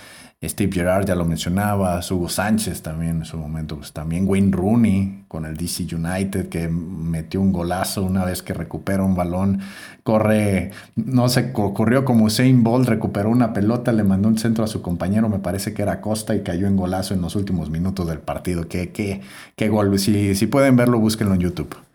Steve 0.44 0.70
Gerrard 0.72 1.05
ya 1.05 1.16
lo 1.16 1.24
mencionaba, 1.24 2.01
Hugo 2.09 2.29
Sánchez 2.29 2.81
también 2.81 3.18
en 3.18 3.24
su 3.24 3.37
momento, 3.37 3.77
pues 3.77 3.92
también 3.92 4.24
Wayne 4.29 4.53
Rooney 4.53 5.24
con 5.27 5.44
el 5.44 5.57
DC 5.57 5.92
United 5.92 6.48
que 6.48 6.68
metió 6.68 7.40
un 7.40 7.53
golazo 7.53 8.05
una 8.05 8.24
vez 8.24 8.44
que 8.44 8.55
recupera 8.55 9.03
un 9.03 9.16
balón, 9.16 9.61
corre, 10.05 10.70
no 10.94 11.29
sé, 11.29 11.53
corrió 11.53 12.05
como 12.05 12.27
Usain 12.27 12.62
Bolt, 12.62 12.88
recuperó 12.88 13.31
una 13.31 13.53
pelota, 13.53 13.90
le 13.90 14.05
mandó 14.05 14.29
un 14.29 14.38
centro 14.38 14.62
a 14.62 14.68
su 14.68 14.81
compañero, 14.81 15.29
me 15.29 15.40
parece 15.40 15.74
que 15.74 15.83
era 15.83 16.01
Costa 16.01 16.37
y 16.37 16.44
cayó 16.44 16.68
en 16.68 16.77
golazo 16.77 17.14
en 17.14 17.20
los 17.20 17.35
últimos 17.35 17.68
minutos 17.68 18.07
del 18.07 18.20
partido. 18.20 18.68
Qué, 18.68 18.92
qué, 18.92 19.22
qué 19.57 19.68
gol, 19.68 19.98
si, 19.98 20.37
si 20.37 20.46
pueden 20.46 20.77
verlo, 20.77 21.01
búsquenlo 21.01 21.35
en 21.35 21.40
YouTube. 21.40 21.88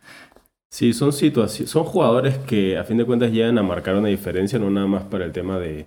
Sí, 0.74 0.94
son 0.94 1.14
situaciones, 1.14 1.70
son 1.70 1.84
jugadores 1.84 2.40
que 2.40 2.80
a 2.80 2.84
fin 2.84 2.98
de 2.98 3.06
cuentas 3.06 3.32
llegan 3.32 3.60
a 3.60 3.64
marcar 3.64 3.96
una 3.96 4.08
diferencia, 4.08 4.58
no 4.58 4.72
nada 4.72 4.88
más 4.88 5.04
para 5.04 5.24
el 5.24 5.32
tema 5.32 5.60
de, 5.60 5.86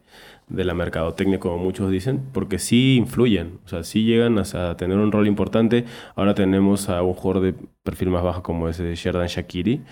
de 0.48 0.64
la 0.64 0.74
mercadotecnia, 0.74 1.40
como 1.40 1.58
muchos 1.58 1.90
dicen, 1.90 2.22
porque 2.32 2.60
sí 2.60 2.94
influyen, 2.94 3.58
o 3.64 3.68
sea, 3.68 3.82
sí 3.82 4.04
llegan 4.04 4.38
a, 4.38 4.76
tener 4.76 4.96
un 4.98 5.10
rol 5.10 5.26
importante. 5.26 5.86
Ahora 6.14 6.34
tenemos 6.36 6.88
a 6.88 7.02
un 7.02 7.14
jugador 7.14 7.42
de 7.42 7.54
perfil 7.82 8.10
más 8.10 8.22
bajo 8.22 8.44
como 8.44 8.68
ese 8.68 8.94
Sherdan 8.94 9.26
Shakiri, 9.26 9.82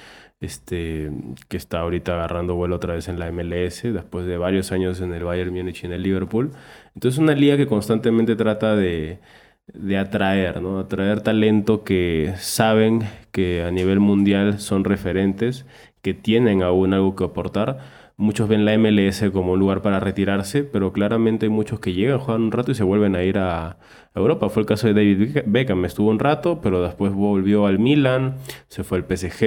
este, 0.41 1.11
que 1.49 1.57
está 1.57 1.81
ahorita 1.81 2.15
agarrando 2.15 2.55
vuelo 2.55 2.77
otra 2.77 2.95
vez 2.95 3.09
en 3.09 3.19
la 3.19 3.33
MLS, 3.33 3.83
después 3.83 4.27
de 4.27 4.39
varios 4.39 4.71
años 4.71 5.01
en 5.01 5.13
el 5.13 5.25
Bayern 5.25 5.53
Múnich 5.53 5.83
y 5.83 5.87
en 5.87 5.93
el 5.93 6.05
Liverpool. 6.05 6.53
Entonces, 6.95 7.19
una 7.19 7.35
liga 7.35 7.57
que 7.57 7.67
constantemente 7.67 8.37
trata 8.37 8.77
de, 8.77 9.19
de 9.67 9.99
atraer, 9.99 10.61
¿no? 10.61 10.79
Atraer 10.79 11.21
talento 11.23 11.85
que 11.85 12.35
saben 12.39 13.03
que 13.33 13.63
a 13.63 13.71
nivel 13.71 14.01
mundial 14.01 14.61
son 14.61 14.85
referentes, 14.85 15.67
que 16.03 16.15
tienen 16.15 16.63
aún 16.63 16.93
algo 16.95 17.17
que 17.17 17.25
aportar 17.25 17.79
muchos 18.17 18.49
ven 18.49 18.65
la 18.65 18.77
MLS 18.79 19.25
como 19.33 19.53
un 19.53 19.59
lugar 19.59 19.83
para 19.83 20.01
retirarse, 20.01 20.65
pero 20.65 20.93
claramente 20.93 21.47
hay 21.47 21.51
muchos 21.51 21.81
que 21.81 21.93
llegan, 21.93 22.19
juegan 22.19 22.43
un 22.43 22.53
rato 22.53 22.71
y 22.73 22.75
se 22.75 22.85
vuelven 22.85 23.17
a 23.17 23.25
ir 23.25 23.39
a 23.39 23.79
Europa. 24.15 24.49
Fue 24.49 24.63
el 24.63 24.67
caso 24.67 24.87
de 24.87 24.95
David 24.95 25.43
Beckham, 25.47 25.85
estuvo 25.85 26.11
un 26.11 26.19
rato, 26.19 26.61
pero 26.61 26.83
después 26.83 27.13
volvió 27.13 27.67
al 27.67 27.79
Milan, 27.79 28.37
se 28.69 28.85
fue 28.85 28.99
al 28.99 29.05
PSG, 29.05 29.43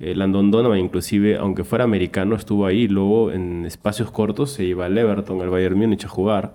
eh, 0.00 0.14
Landon 0.14 0.50
Donovan 0.52 0.78
inclusive, 0.78 1.36
aunque 1.36 1.64
fuera 1.64 1.84
americano, 1.84 2.36
estuvo 2.36 2.66
ahí, 2.66 2.86
luego 2.86 3.32
en 3.32 3.64
espacios 3.66 4.10
cortos 4.12 4.52
se 4.52 4.64
iba 4.64 4.86
al 4.86 4.96
Everton, 4.96 5.40
al 5.42 5.50
Bayern 5.50 5.76
Múnich 5.76 6.04
a 6.04 6.08
jugar. 6.08 6.54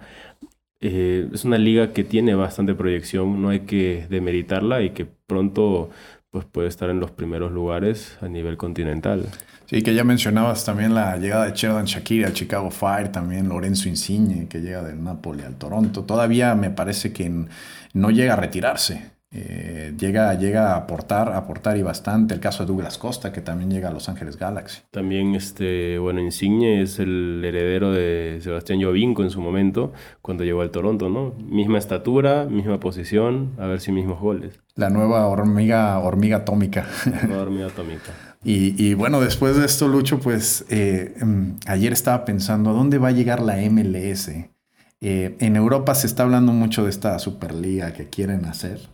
Eh, 0.85 1.29
es 1.33 1.45
una 1.45 1.57
liga 1.57 1.93
que 1.93 2.03
tiene 2.03 2.35
bastante 2.35 2.75
proyección, 2.75 3.41
no 3.41 3.49
hay 3.49 3.61
que 3.61 4.05
demeritarla 4.09 4.81
y 4.81 4.89
que 4.89 5.05
pronto 5.05 5.89
pues, 6.29 6.43
puede 6.43 6.67
estar 6.67 6.89
en 6.89 6.99
los 6.99 7.09
primeros 7.09 7.53
lugares 7.53 8.17
a 8.19 8.27
nivel 8.27 8.57
continental. 8.57 9.25
Sí, 9.65 9.81
que 9.81 9.95
ya 9.95 10.03
mencionabas 10.03 10.65
también 10.65 10.93
la 10.93 11.15
llegada 11.15 11.45
de 11.45 11.53
Sheridan 11.55 11.85
Shakiri 11.85 12.25
al 12.25 12.33
Chicago 12.33 12.69
Fire, 12.69 13.07
también 13.13 13.47
Lorenzo 13.47 13.87
Insigne, 13.87 14.47
que 14.49 14.59
llega 14.59 14.83
del 14.83 15.01
Napoli 15.01 15.43
al 15.43 15.55
Toronto. 15.55 16.03
Todavía 16.03 16.53
me 16.53 16.69
parece 16.69 17.13
que 17.13 17.31
no 17.93 18.11
llega 18.11 18.33
a 18.33 18.35
retirarse. 18.35 19.13
Eh, 19.35 19.95
llega, 19.97 20.31
llega 20.35 20.73
a 20.73 20.77
aportar, 20.77 21.33
aportar 21.33 21.75
y 21.77 21.81
bastante. 21.81 22.35
El 22.35 22.39
caso 22.39 22.63
de 22.63 22.67
Douglas 22.67 22.99
Costa, 22.99 23.31
que 23.31 23.41
también 23.41 23.71
llega 23.71 23.89
a 23.89 23.91
Los 23.91 24.07
Ángeles 24.07 24.37
Galaxy. 24.37 24.81
También, 24.91 25.33
este, 25.33 25.97
bueno, 25.97 26.19
Insigne 26.21 26.83
es 26.83 26.99
el 26.99 27.41
heredero 27.43 27.91
de 27.91 28.39
Sebastián 28.41 28.81
Jovinco 28.81 29.23
en 29.23 29.31
su 29.31 29.41
momento, 29.41 29.91
cuando 30.21 30.43
llegó 30.43 30.61
al 30.61 30.69
Toronto, 30.69 31.09
¿no? 31.09 31.33
Misma 31.43 31.79
estatura, 31.79 32.45
misma 32.45 32.79
posición, 32.79 33.53
a 33.57 33.65
ver 33.65 33.81
si 33.81 33.91
mismos 33.91 34.19
goles. 34.19 34.59
La 34.75 34.91
nueva 34.91 35.25
hormiga, 35.25 35.97
hormiga 35.99 36.37
atómica. 36.37 36.87
La 37.05 37.23
nueva 37.23 37.41
hormiga 37.43 37.67
atómica. 37.67 38.11
y, 38.43 38.93
bueno, 38.93 39.19
después 39.19 39.55
de 39.57 39.65
esto, 39.65 39.87
Lucho, 39.87 40.19
pues 40.19 40.65
eh, 40.69 41.15
em, 41.19 41.55
ayer 41.65 41.91
estaba 41.91 42.23
pensando, 42.25 42.69
¿a 42.69 42.73
dónde 42.73 42.99
va 42.99 43.07
a 43.07 43.11
llegar 43.11 43.41
la 43.41 43.55
MLS? 43.57 44.29
Eh, 45.01 45.35
en 45.39 45.55
Europa 45.55 45.95
se 45.95 46.07
está 46.07 46.23
hablando 46.23 46.53
mucho 46.53 46.83
de 46.83 46.89
esta 46.89 47.17
Superliga 47.19 47.93
que 47.93 48.09
quieren 48.09 48.45
hacer 48.45 48.92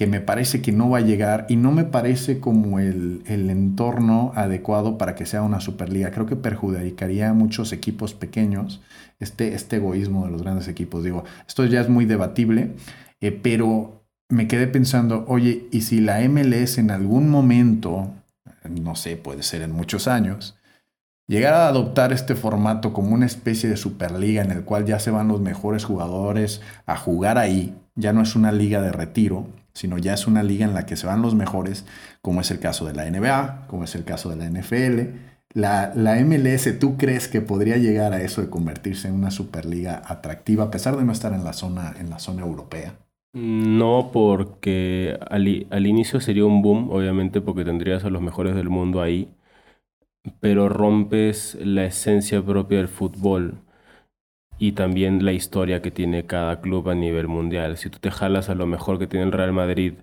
que 0.00 0.06
me 0.06 0.22
parece 0.22 0.62
que 0.62 0.72
no 0.72 0.88
va 0.88 0.96
a 0.96 1.02
llegar 1.02 1.44
y 1.50 1.56
no 1.56 1.72
me 1.72 1.84
parece 1.84 2.40
como 2.40 2.80
el, 2.80 3.22
entorno 3.26 4.32
adecuado 4.34 4.96
para 4.96 5.14
que 5.14 5.26
sea 5.26 5.42
una 5.42 5.60
Superliga. 5.60 6.10
Creo 6.10 6.24
que 6.24 6.36
perjudicaría 6.36 7.28
a 7.28 7.34
muchos 7.34 7.70
equipos 7.74 8.14
pequeños 8.14 8.80
este, 9.18 9.52
este 9.52 9.76
egoísmo 9.76 10.24
de 10.24 10.30
los 10.30 10.42
grandes 10.42 10.68
equipos. 10.68 11.04
Digo, 11.04 11.24
esto 11.46 11.66
ya 11.66 11.82
es 11.82 11.90
muy 11.90 12.06
debatible, 12.06 12.76
eh, 13.20 13.30
pero 13.30 14.02
me 14.30 14.48
quedé 14.48 14.68
pensando, 14.68 15.26
oye, 15.28 15.68
¿y 15.70 15.82
si 15.82 16.00
la 16.00 16.26
MLS 16.26 16.78
en 16.78 16.92
algún 16.92 17.28
momento, 17.28 18.10
no 18.70 18.94
sé, 18.94 19.18
puede 19.18 19.42
ser 19.42 19.60
en 19.60 19.72
muchos 19.72 20.08
años, 20.08 20.56
llegara 21.26 21.66
a 21.66 21.68
adoptar 21.68 22.14
este 22.14 22.36
formato 22.36 22.94
como 22.94 23.12
una 23.12 23.26
especie 23.26 23.68
de 23.68 23.76
Superliga 23.76 24.42
en 24.42 24.50
el 24.50 24.64
cual 24.64 24.86
ya 24.86 24.98
se 24.98 25.10
van 25.10 25.28
los 25.28 25.42
mejores 25.42 25.84
jugadores 25.84 26.62
a 26.86 26.96
jugar 26.96 27.36
ahí, 27.36 27.74
ya 27.96 28.14
no 28.14 28.22
es 28.22 28.34
una 28.34 28.50
liga 28.50 28.80
de 28.80 28.92
retiro, 28.92 29.59
sino 29.80 29.96
ya 29.96 30.12
es 30.12 30.26
una 30.26 30.42
liga 30.42 30.66
en 30.66 30.74
la 30.74 30.84
que 30.84 30.94
se 30.94 31.06
van 31.06 31.22
los 31.22 31.34
mejores, 31.34 31.86
como 32.20 32.42
es 32.42 32.50
el 32.50 32.58
caso 32.60 32.84
de 32.84 32.92
la 32.92 33.10
NBA, 33.10 33.66
como 33.66 33.84
es 33.84 33.94
el 33.94 34.04
caso 34.04 34.28
de 34.28 34.36
la 34.36 34.44
NFL. 34.44 35.16
La, 35.54 35.92
la 35.94 36.16
MLS, 36.22 36.78
¿tú 36.78 36.98
crees 36.98 37.28
que 37.28 37.40
podría 37.40 37.78
llegar 37.78 38.12
a 38.12 38.20
eso 38.20 38.42
de 38.42 38.50
convertirse 38.50 39.08
en 39.08 39.14
una 39.14 39.30
superliga 39.30 40.02
atractiva 40.06 40.64
a 40.64 40.70
pesar 40.70 40.98
de 40.98 41.04
no 41.04 41.12
estar 41.12 41.32
en 41.32 41.44
la 41.44 41.54
zona, 41.54 41.94
en 41.98 42.10
la 42.10 42.18
zona 42.18 42.42
europea? 42.42 42.98
No, 43.32 44.10
porque 44.12 45.18
al, 45.30 45.66
al 45.70 45.86
inicio 45.86 46.20
sería 46.20 46.44
un 46.44 46.60
boom, 46.60 46.90
obviamente, 46.90 47.40
porque 47.40 47.64
tendrías 47.64 48.04
a 48.04 48.10
los 48.10 48.20
mejores 48.20 48.54
del 48.54 48.68
mundo 48.68 49.00
ahí, 49.00 49.30
pero 50.40 50.68
rompes 50.68 51.56
la 51.58 51.86
esencia 51.86 52.44
propia 52.44 52.78
del 52.78 52.88
fútbol 52.88 53.62
y 54.60 54.72
también 54.72 55.24
la 55.24 55.32
historia 55.32 55.80
que 55.80 55.90
tiene 55.90 56.26
cada 56.26 56.60
club 56.60 56.90
a 56.90 56.94
nivel 56.94 57.28
mundial. 57.28 57.78
Si 57.78 57.88
tú 57.88 57.98
te 57.98 58.10
jalas 58.10 58.50
a 58.50 58.54
lo 58.54 58.66
mejor 58.66 58.98
que 58.98 59.06
tiene 59.06 59.24
el 59.24 59.32
Real 59.32 59.54
Madrid, 59.54 59.94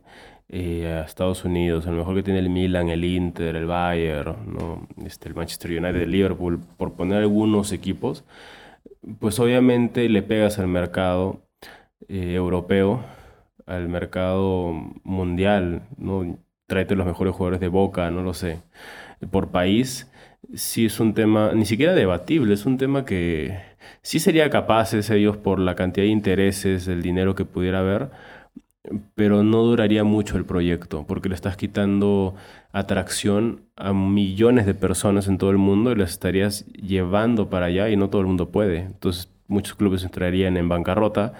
eh, 0.49 0.87
a 0.87 1.05
Estados 1.05 1.45
Unidos, 1.45 1.85
a 1.85 1.91
lo 1.91 1.97
mejor 1.97 2.15
que 2.15 2.23
tiene 2.23 2.39
el 2.39 2.49
Milan, 2.49 2.89
el 2.89 3.05
Inter, 3.05 3.55
el 3.55 3.67
Bayern, 3.67 4.35
¿no? 4.51 4.87
este, 5.05 5.29
el 5.29 5.35
Manchester 5.35 5.71
United, 5.71 6.01
el 6.01 6.11
Liverpool, 6.11 6.59
por 6.77 6.93
poner 6.93 7.19
algunos 7.19 7.71
equipos, 7.71 8.25
pues 9.19 9.39
obviamente 9.39 10.09
le 10.09 10.23
pegas 10.23 10.57
al 10.57 10.67
mercado 10.67 11.41
eh, 12.07 12.33
europeo, 12.33 13.03
al 13.67 13.89
mercado 13.89 14.73
mundial, 15.03 15.83
¿no? 15.97 16.39
Tráete 16.67 16.95
los 16.95 17.05
mejores 17.05 17.35
jugadores 17.35 17.59
de 17.59 17.67
Boca, 17.67 18.09
no 18.11 18.23
lo 18.23 18.33
sé, 18.33 18.59
por 19.31 19.49
país 19.51 20.09
sí 20.53 20.85
es 20.85 20.99
un 20.99 21.13
tema, 21.13 21.51
ni 21.53 21.65
siquiera 21.65 21.93
debatible, 21.93 22.53
es 22.53 22.65
un 22.65 22.77
tema 22.77 23.05
que 23.05 23.57
sí 24.07 24.19
sería 24.19 24.49
capaces 24.49 25.09
ellos 25.09 25.35
por 25.35 25.59
la 25.59 25.75
cantidad 25.75 26.05
de 26.05 26.11
intereses, 26.11 26.87
el 26.87 27.01
dinero 27.01 27.35
que 27.35 27.43
pudiera 27.43 27.79
haber, 27.79 28.09
pero 29.15 29.43
no 29.43 29.63
duraría 29.63 30.05
mucho 30.05 30.37
el 30.37 30.45
proyecto, 30.45 31.05
porque 31.05 31.27
le 31.27 31.35
estás 31.35 31.57
quitando 31.57 32.33
atracción 32.71 33.63
a 33.75 33.91
millones 33.91 34.65
de 34.65 34.75
personas 34.75 35.27
en 35.27 35.37
todo 35.37 35.49
el 35.49 35.57
mundo 35.57 35.91
y 35.91 35.95
las 35.95 36.11
estarías 36.11 36.65
llevando 36.67 37.49
para 37.49 37.65
allá 37.65 37.89
y 37.89 37.97
no 37.97 38.09
todo 38.09 38.21
el 38.21 38.27
mundo 38.27 38.49
puede. 38.49 38.79
Entonces 38.79 39.29
muchos 39.47 39.75
clubes 39.75 40.05
entrarían 40.05 40.55
en 40.55 40.69
bancarrota 40.69 41.33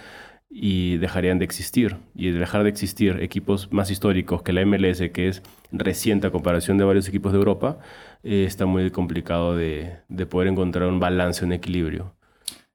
y 0.50 0.98
dejarían 0.98 1.40
de 1.40 1.46
existir. 1.46 1.96
Y 2.16 2.32
de 2.32 2.40
dejar 2.40 2.64
de 2.64 2.70
existir 2.70 3.20
equipos 3.22 3.72
más 3.72 3.92
históricos 3.92 4.42
que 4.44 4.52
la 4.52 4.66
MLS, 4.66 5.00
que 5.14 5.30
es 5.30 5.42
reciente 5.72 6.28
a 6.28 6.32
comparación 6.32 6.78
de 6.78 6.84
varios 6.84 7.08
equipos 7.08 7.32
de 7.32 7.38
Europa, 7.38 7.80
eh, 8.24 8.44
está 8.46 8.66
muy 8.66 8.92
complicado 8.92 9.56
de, 9.56 10.00
poder 10.30 10.50
encontrar 10.50 10.90
un 10.90 11.00
balance, 11.00 11.46
un 11.46 11.54
equilibrio. 11.54 12.17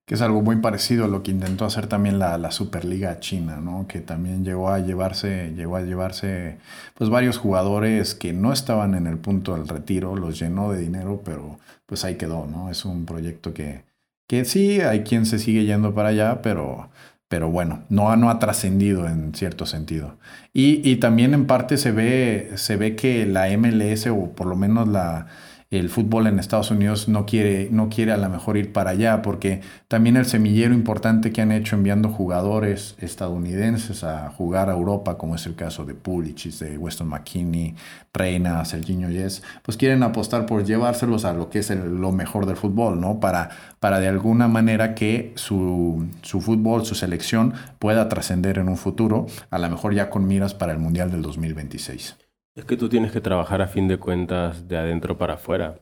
Que 0.05 0.15
es 0.15 0.23
algo 0.23 0.43
muy 0.43 0.57
parecido 0.57 1.05
a 1.05 1.09
lo 1.09 1.23
que 1.23 1.31
intentó 1.31 1.65
hacer 1.65 1.87
también 1.87 2.19
la, 2.19 2.51
Superliga 2.51 3.21
China, 3.21 3.61
¿no? 3.63 3.87
Que 3.89 4.01
también 4.01 4.45
llegó 4.45 4.71
a 4.71 4.81
llevarse, 4.81 5.53
llegó 5.57 5.77
a 5.77 5.83
llevarse 5.83 6.59
pues 6.95 7.09
varios 7.11 7.39
jugadores 7.39 8.15
que 8.15 8.33
no 8.33 8.53
estaban 8.53 8.95
en 8.95 9.07
el 9.07 9.19
punto 9.19 9.55
del 9.55 9.69
retiro, 9.69 10.17
los 10.17 10.39
llenó 10.39 10.73
de 10.73 10.81
dinero, 10.81 11.23
pero 11.25 11.59
pues 11.87 12.05
ahí 12.05 12.17
quedó, 12.17 12.47
¿no? 12.47 12.71
Es 12.71 12.85
un 12.85 13.07
proyecto 13.07 13.55
que, 13.55 13.85
que 14.27 14.45
sí, 14.45 14.81
hay 14.81 15.03
quien 15.05 15.27
se 15.27 15.39
sigue 15.39 15.65
yendo 15.65 15.95
para 15.95 16.09
allá, 16.11 16.43
pero 16.43 16.91
pero 17.33 17.49
bueno, 17.51 17.83
no, 17.89 18.15
no 18.17 18.29
ha 18.29 18.39
trascendido 18.39 19.09
en 19.09 19.35
cierto 19.35 19.65
sentido. 19.65 20.19
Y, 20.53 20.87
y, 20.87 20.97
también 20.97 21.33
en 21.33 21.47
parte 21.47 21.79
se 21.79 21.91
ve, 21.91 22.51
se 22.57 22.77
ve 22.77 22.95
que 22.95 23.25
la 23.25 23.49
MLS, 23.57 24.07
o 24.09 24.33
por 24.33 24.47
lo 24.47 24.55
menos 24.55 24.87
la, 24.87 25.29
el 25.73 25.89
fútbol 25.89 26.27
en 26.27 26.39
Estados 26.39 26.71
Unidos 26.71 27.09
no 27.09 27.25
quiere, 27.25 27.69
no 27.71 27.89
quiere 27.89 28.13
a 28.13 28.19
lo 28.19 28.29
mejor 28.29 28.59
ir 28.59 28.75
para 28.75 28.91
allá, 28.91 29.23
porque 29.23 29.63
también 29.89 30.19
el 30.19 30.27
semillero 30.27 30.75
importante 30.75 31.33
que 31.33 31.41
han 31.41 31.51
hecho 31.51 31.77
enviando 31.77 32.11
jugadores 32.11 32.95
estadounidenses 33.01 34.05
a 34.05 34.29
jugar 34.29 34.69
a 34.69 34.75
Europa, 34.75 35.17
como 35.17 35.35
es 35.35 35.47
el 35.47 35.55
caso 35.55 35.87
de 35.87 35.95
Pulisic, 35.95 36.53
de 36.59 36.77
Weston 36.77 37.09
McKinney, 37.09 37.75
Reina, 38.13 38.63
Serginho 38.67 39.09
Yes, 39.09 39.43
pues 39.63 39.79
quieren 39.79 40.03
apostar 40.03 40.45
por 40.45 40.63
llevárselos 40.63 41.25
a 41.25 41.33
lo 41.33 41.49
que 41.49 41.61
es 41.61 41.71
lo 41.71 42.13
mejor 42.13 42.45
del 42.45 42.57
fútbol, 42.57 43.01
¿no? 43.01 43.19
Para, 43.19 43.49
para 43.81 43.99
de 43.99 44.09
alguna 44.09 44.49
manera 44.49 44.95
que 44.95 45.33
su, 45.37 46.07
su 46.21 46.43
fútbol, 46.43 46.85
su 46.85 46.95
selección 46.95 47.55
pueda 47.79 48.11
trascender 48.11 48.59
en 48.59 48.69
un 48.69 48.77
futuro, 48.77 49.27
a 49.51 49.59
lo 49.59 49.71
mejor 49.71 49.95
ya 49.95 50.11
con 50.11 50.27
miras 50.27 50.53
para 50.53 50.73
el 50.73 50.79
Mundial 50.79 51.11
del 51.11 51.23
2026. 51.23 52.17
Es 52.55 52.65
que 52.67 52.77
tú 52.77 52.89
tienes 52.89 53.13
que 53.13 53.21
trabajar 53.23 53.63
a 53.63 53.69
fin 53.69 53.89
de 53.89 53.99
cuentas 53.99 54.69
de 54.69 54.77
adentro 54.77 55.17
para 55.17 55.35
afuera. 55.35 55.81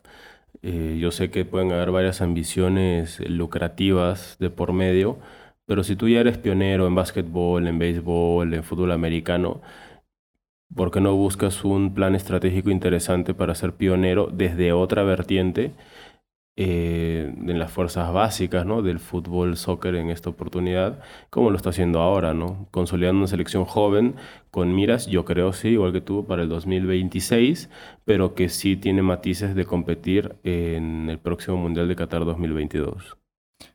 Eh, 0.63 0.99
yo 1.01 1.11
sé 1.13 1.31
que 1.31 1.45
pueden 1.45 1.73
haber 1.73 1.91
varias 1.91 2.21
ambiciones 2.23 3.21
lucrativas 3.29 4.37
de 4.39 4.51
por 4.51 4.73
medio, 4.73 5.19
pero 5.67 5.85
si 5.85 5.97
tú 5.97 6.09
ya 6.09 6.21
eres 6.21 6.39
pionero 6.39 6.87
en 6.87 6.95
básquetbol, 6.95 7.67
en 7.69 7.79
béisbol, 7.79 8.55
en 8.55 8.65
fútbol 8.65 8.93
americano, 8.93 9.63
¿por 10.75 10.91
qué 10.91 11.01
no 11.01 11.15
buscas 11.17 11.65
un 11.65 11.95
plan 11.95 12.15
estratégico 12.15 12.71
interesante 12.71 13.35
para 13.35 13.55
ser 13.55 13.75
pionero 13.75 14.29
desde 14.33 14.73
otra 14.73 15.03
vertiente? 15.03 15.73
Eh, 16.63 17.33
en 17.47 17.59
las 17.59 17.73
fuerzas 17.73 18.13
básicas 18.13 18.67
¿no? 18.67 18.83
del 18.83 18.99
fútbol, 18.99 19.57
soccer 19.57 19.95
en 19.95 20.11
esta 20.11 20.29
oportunidad, 20.29 20.99
como 21.31 21.49
lo 21.49 21.57
está 21.57 21.71
haciendo 21.71 22.01
ahora, 22.03 22.35
¿no? 22.35 22.69
consolidando 22.71 23.21
una 23.21 23.29
selección 23.29 23.65
joven 23.65 24.17
con 24.51 24.75
miras, 24.75 25.07
yo 25.07 25.25
creo, 25.25 25.55
sí, 25.55 25.69
igual 25.69 25.95
que 25.95 26.03
tú, 26.03 26.27
para 26.27 26.43
el 26.43 26.51
2026, 26.51 27.71
pero 28.05 28.35
que 28.35 28.51
sí 28.51 28.77
tiene 28.77 29.01
matices 29.01 29.55
de 29.55 29.65
competir 29.65 30.37
en 30.45 31.09
el 31.09 31.19
próximo 31.19 31.57
Mundial 31.57 31.89
de 31.89 31.97
Qatar 31.97 32.27
2022. 32.27 33.17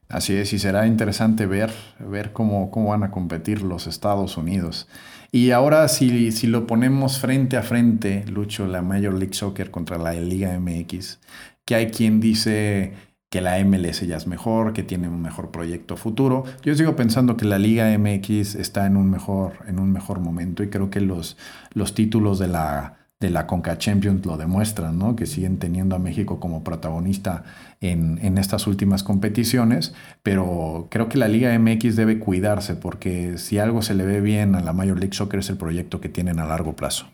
Así 0.07 0.35
es, 0.35 0.53
y 0.53 0.59
será 0.59 0.85
interesante 0.85 1.47
ver, 1.47 1.71
ver 1.97 2.33
cómo, 2.33 2.69
cómo 2.69 2.89
van 2.89 3.01
a 3.01 3.09
competir 3.09 3.63
los 3.63 3.87
Estados 3.87 4.37
Unidos. 4.37 4.87
Y 5.31 5.49
ahora 5.49 5.87
si, 5.87 6.31
si 6.31 6.45
lo 6.45 6.67
ponemos 6.67 7.17
frente 7.17 7.57
a 7.57 7.63
frente, 7.63 8.25
Lucho, 8.27 8.67
la 8.67 8.83
Major 8.83 9.15
League 9.15 9.33
Soccer 9.33 9.71
contra 9.71 9.97
la 9.97 10.13
Liga 10.13 10.55
MX, 10.59 11.19
que 11.65 11.75
hay 11.75 11.87
quien 11.87 12.19
dice 12.19 12.93
que 13.29 13.41
la 13.41 13.61
MLS 13.65 14.01
ya 14.07 14.15
es 14.15 14.27
mejor, 14.27 14.71
que 14.71 14.83
tiene 14.83 15.09
un 15.09 15.21
mejor 15.21 15.51
proyecto 15.51 15.97
futuro. 15.97 16.45
Yo 16.63 16.75
sigo 16.75 16.95
pensando 16.95 17.35
que 17.35 17.45
la 17.45 17.59
Liga 17.59 17.97
MX 17.97 18.55
está 18.55 18.85
en 18.85 18.95
un 18.95 19.09
mejor, 19.09 19.53
en 19.67 19.79
un 19.79 19.91
mejor 19.91 20.19
momento 20.19 20.63
y 20.63 20.69
creo 20.69 20.89
que 20.89 21.01
los, 21.01 21.35
los 21.73 21.93
títulos 21.93 22.39
de 22.39 22.47
la, 22.47 22.97
de 23.19 23.29
la 23.31 23.47
Conca 23.47 23.77
Champions 23.77 24.25
lo 24.25 24.37
demuestran, 24.37 24.97
¿no? 24.97 25.15
que 25.15 25.25
siguen 25.25 25.57
teniendo 25.57 25.95
a 25.95 25.99
México 25.99 26.39
como 26.39 26.63
protagonista 26.63 27.43
en, 27.81 28.19
en, 28.21 28.37
estas 28.37 28.67
últimas 28.67 29.03
competiciones, 29.03 29.93
pero 30.23 30.87
creo 30.89 31.09
que 31.09 31.17
la 31.17 31.27
Liga 31.27 31.57
MX 31.57 31.95
debe 31.95 32.19
cuidarse 32.19 32.75
porque 32.75 33.37
si 33.37 33.57
algo 33.57 33.81
se 33.81 33.95
le 33.95 34.05
ve 34.05 34.21
bien 34.21 34.55
a 34.55 34.61
la 34.61 34.71
Major 34.71 34.97
League 34.97 35.15
Soccer 35.15 35.39
es 35.39 35.49
el 35.49 35.57
proyecto 35.57 35.99
que 35.99 36.09
tienen 36.09 36.39
a 36.39 36.45
largo 36.45 36.75
plazo. 36.75 37.07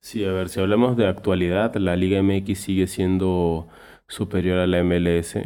Sí, 0.00 0.24
a 0.24 0.32
ver, 0.32 0.48
si 0.48 0.60
hablamos 0.60 0.96
de 0.96 1.06
actualidad, 1.06 1.74
la 1.76 1.96
Liga 1.96 2.22
MX 2.22 2.58
sigue 2.58 2.86
siendo 2.86 3.68
superior 4.08 4.58
a 4.58 4.66
la 4.66 4.82
MLS 4.82 5.36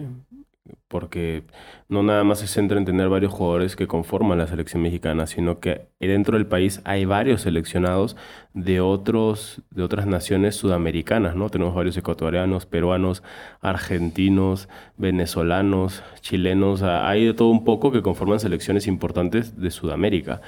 porque 0.93 1.43
no 1.89 2.03
nada 2.03 2.23
más 2.23 2.41
se 2.41 2.47
centra 2.47 2.77
en 2.77 2.85
tener 2.85 3.09
varios 3.09 3.33
jugadores 3.33 3.77
que 3.77 3.87
conforman 3.87 4.37
la 4.37 4.47
selección 4.47 4.83
mexicana, 4.83 5.27
sino 5.27 5.59
que 5.59 5.87
dentro 5.99 6.37
del 6.37 6.47
país 6.47 6.83
hay 6.85 7.07
varios 7.07 7.41
seleccionados 7.41 8.15
de 8.53 8.83
otros 8.83 9.63
de 9.71 9.83
otras 9.83 10.07
naciones 10.07 10.55
sudamericanas, 10.55 11.35
¿no? 11.35 11.49
Tenemos 11.49 11.75
varios 11.75 11.97
ecuatorianos, 11.97 12.67
peruanos, 12.67 13.23
argentinos, 13.63 14.69
venezolanos, 14.99 16.03
chilenos, 16.21 16.83
hay 16.83 17.25
de 17.25 17.33
todo 17.33 17.49
un 17.49 17.65
poco 17.65 17.91
que 17.91 18.03
conforman 18.03 18.39
selecciones 18.39 18.87
importantes 18.87 19.59
de 19.59 19.71
Sudamérica, 19.71 20.43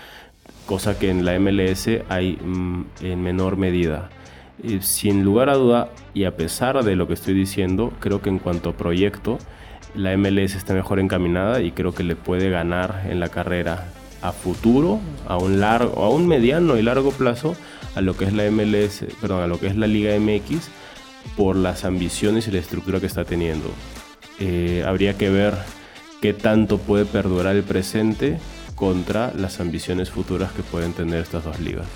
cosa 0.67 0.99
que 0.99 1.09
en 1.09 1.25
la 1.25 1.39
MLS 1.39 1.89
hay 2.11 2.37
mm, 2.37 2.85
en 3.01 3.23
menor 3.23 3.57
medida. 3.57 4.11
Sin 4.81 5.25
lugar 5.25 5.49
a 5.51 5.55
duda, 5.55 5.89
y 6.15 6.25
a 6.25 6.37
pesar 6.37 6.83
de 6.85 6.97
lo 6.97 7.07
que 7.07 7.15
estoy 7.15 7.35
diciendo, 7.35 7.93
creo 8.01 8.23
que 8.23 8.31
en 8.31 8.39
cuanto 8.39 8.71
a 8.71 8.73
proyecto, 8.73 9.39
la 9.95 10.17
MLS 10.17 10.55
está 10.55 10.75
mejor 10.75 10.99
encaminada 11.01 11.61
y 11.61 11.71
creo 11.71 11.95
que 11.95 12.03
le 12.03 12.17
puede 12.17 12.51
ganar 12.51 13.07
en 13.09 13.21
la 13.21 13.29
carrera 13.29 13.87
a 14.23 14.33
futuro, 14.33 15.01
a 15.29 15.37
un 15.37 15.61
largo, 15.61 16.03
a 16.03 16.09
un 16.09 16.27
mediano 16.27 16.77
y 16.79 16.83
largo 16.83 17.11
plazo 17.11 17.55
a 17.95 18.01
lo 18.01 18.17
que 18.17 18.25
es 18.25 18.33
la 18.33 18.51
MLS, 18.51 19.05
perdón, 19.21 19.43
a 19.43 19.47
lo 19.47 19.61
que 19.61 19.69
es 19.69 19.77
la 19.77 19.87
Liga 19.87 20.19
MX 20.19 20.69
por 21.37 21.57
las 21.57 21.85
ambiciones 21.85 22.49
y 22.49 22.51
la 22.51 22.59
estructura 22.59 23.01
que 23.01 23.07
está 23.07 23.25
teniendo. 23.25 23.71
Eh, 24.41 24.83
habría 24.87 25.17
que 25.17 25.31
ver 25.31 25.55
qué 26.21 26.33
tanto 26.33 26.79
puede 26.79 27.05
perdurar 27.05 27.55
el 27.55 27.63
presente 27.63 28.39
contra 28.75 29.33
las 29.35 29.61
ambiciones 29.61 30.11
futuras 30.11 30.53
que 30.53 30.63
pueden 30.63 30.93
tener 30.93 31.21
estas 31.23 31.45
dos 31.45 31.61
ligas. 31.61 31.87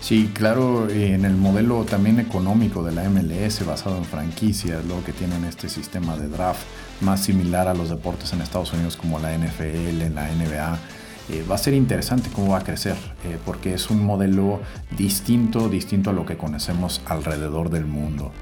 Sí, 0.00 0.30
claro, 0.32 0.88
en 0.88 1.24
el 1.24 1.34
modelo 1.34 1.84
también 1.84 2.20
económico 2.20 2.82
de 2.82 2.92
la 2.92 3.08
MLS 3.10 3.66
basado 3.66 3.98
en 3.98 4.04
franquicias, 4.04 4.84
lo 4.86 5.04
que 5.04 5.12
tienen 5.12 5.44
este 5.44 5.68
sistema 5.68 6.16
de 6.16 6.28
draft 6.28 6.62
más 7.00 7.24
similar 7.24 7.68
a 7.68 7.74
los 7.74 7.90
deportes 7.90 8.32
en 8.32 8.40
Estados 8.40 8.72
Unidos 8.72 8.96
como 8.96 9.18
la 9.18 9.36
NFL, 9.36 10.14
la 10.14 10.30
NBA. 10.32 10.78
Eh, 11.30 11.44
va 11.50 11.56
a 11.56 11.58
ser 11.58 11.74
interesante 11.74 12.30
cómo 12.32 12.52
va 12.52 12.58
a 12.58 12.64
crecer, 12.64 12.96
eh, 13.24 13.36
porque 13.44 13.74
es 13.74 13.90
un 13.90 14.02
modelo 14.02 14.60
distinto, 14.96 15.68
distinto 15.68 16.10
a 16.10 16.12
lo 16.14 16.24
que 16.24 16.38
conocemos 16.38 17.02
alrededor 17.04 17.68
del 17.68 17.84
mundo. 17.84 18.32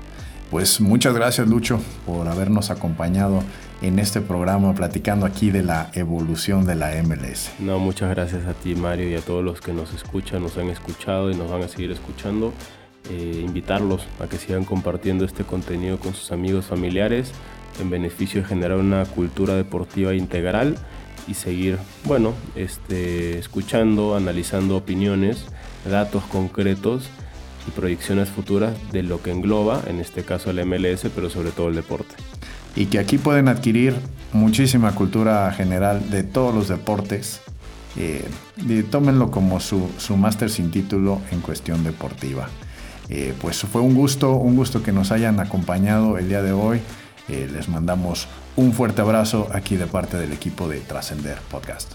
Pues 0.51 0.81
muchas 0.81 1.13
gracias 1.13 1.49
Lucho 1.49 1.81
por 2.07 2.29
habernos 2.29 2.71
acompañado 2.71 3.43
en 3.83 3.99
este 3.99 4.21
programa 4.21 4.75
platicando 4.75 5.27
aquí 5.27 5.51
de 5.51 5.65
la 5.65 5.91
evolución 5.95 6.65
de 6.65 6.77
la 6.77 6.91
MLS. 7.03 7.51
No, 7.59 7.81
muchas 7.81 8.11
gracias 8.11 8.47
a 8.47 8.55
ti 8.55 8.77
Mario 8.77 9.11
y 9.11 9.17
a 9.17 9.21
todos 9.21 9.45
los 9.45 9.61
que 9.61 9.73
nos 9.73 9.93
escuchan, 9.93 10.43
nos 10.43 10.57
han 10.57 10.69
escuchado 10.69 11.33
y 11.33 11.35
nos 11.35 11.51
van 11.51 11.63
a 11.63 11.69
seguir 11.69 11.91
escuchando. 11.91 12.53
Eh, 13.11 13.43
invitarlos 13.45 14.07
a 14.21 14.27
que 14.27 14.37
sigan 14.37 14.65
compartiendo 14.65 15.25
este 15.25 15.45
contenido 15.45 15.99
con 15.99 16.15
sus 16.15 16.33
amigos 16.33 16.67
familiares 16.67 17.33
en 17.81 17.91
beneficio 17.91 18.43
de 18.43 18.49
generar 18.49 18.79
una 18.79 19.05
cultura 19.05 19.55
deportiva 19.55 20.15
integral 20.15 20.77
y 21.29 21.35
seguir, 21.35 21.79
bueno, 22.05 22.35
este, 22.55 23.39
escuchando, 23.39 24.17
analizando 24.17 24.77
opiniones, 24.77 25.45
datos 25.89 26.25
concretos 26.25 27.09
y 27.67 27.71
proyecciones 27.71 28.29
futuras 28.29 28.75
de 28.93 29.03
lo 29.03 29.23
que 29.23 29.31
engloba, 29.31 29.83
en 29.87 30.01
este 30.01 30.23
caso 30.23 30.51
el 30.51 30.65
MLS, 30.65 31.07
pero 31.15 31.31
sobre 31.31 31.51
todo 31.51 31.69
el 31.69 31.75
deporte. 31.75 32.15
Y 32.75 32.87
que 32.87 32.99
aquí 32.99 33.19
pueden 33.19 33.49
adquirir 33.49 33.95
muchísima 34.33 34.95
cultura 34.95 35.51
general 35.53 36.11
de 36.11 36.23
todos 36.23 36.55
los 36.55 36.69
deportes. 36.69 37.41
Eh, 37.99 38.29
y 38.59 38.83
tómenlo 38.83 39.31
como 39.31 39.61
su, 39.61 39.89
su 39.99 40.17
máster 40.17 40.51
sin 40.51 40.71
título 40.71 41.21
en 41.31 41.41
cuestión 41.41 41.83
deportiva. 41.85 42.49
Eh, 43.09 43.35
pues 43.41 43.59
fue 43.61 43.81
un 43.81 43.95
gusto, 43.95 44.35
un 44.35 44.57
gusto 44.57 44.83
que 44.83 44.93
nos 44.93 45.13
hayan 45.13 45.41
acompañado 45.41 46.19
el 46.19 46.29
día 46.29 46.43
de 46.43 46.53
hoy. 46.53 46.81
Eh, 47.29 47.49
les 47.53 47.69
mandamos 47.69 48.29
un 48.57 48.73
fuerte 48.73 49.01
abrazo 49.01 49.49
aquí 49.53 49.77
de 49.77 49.87
parte 49.87 50.17
del 50.17 50.33
equipo 50.33 50.69
de 50.69 50.81
Trascender 50.81 51.39
Podcast. 51.51 51.93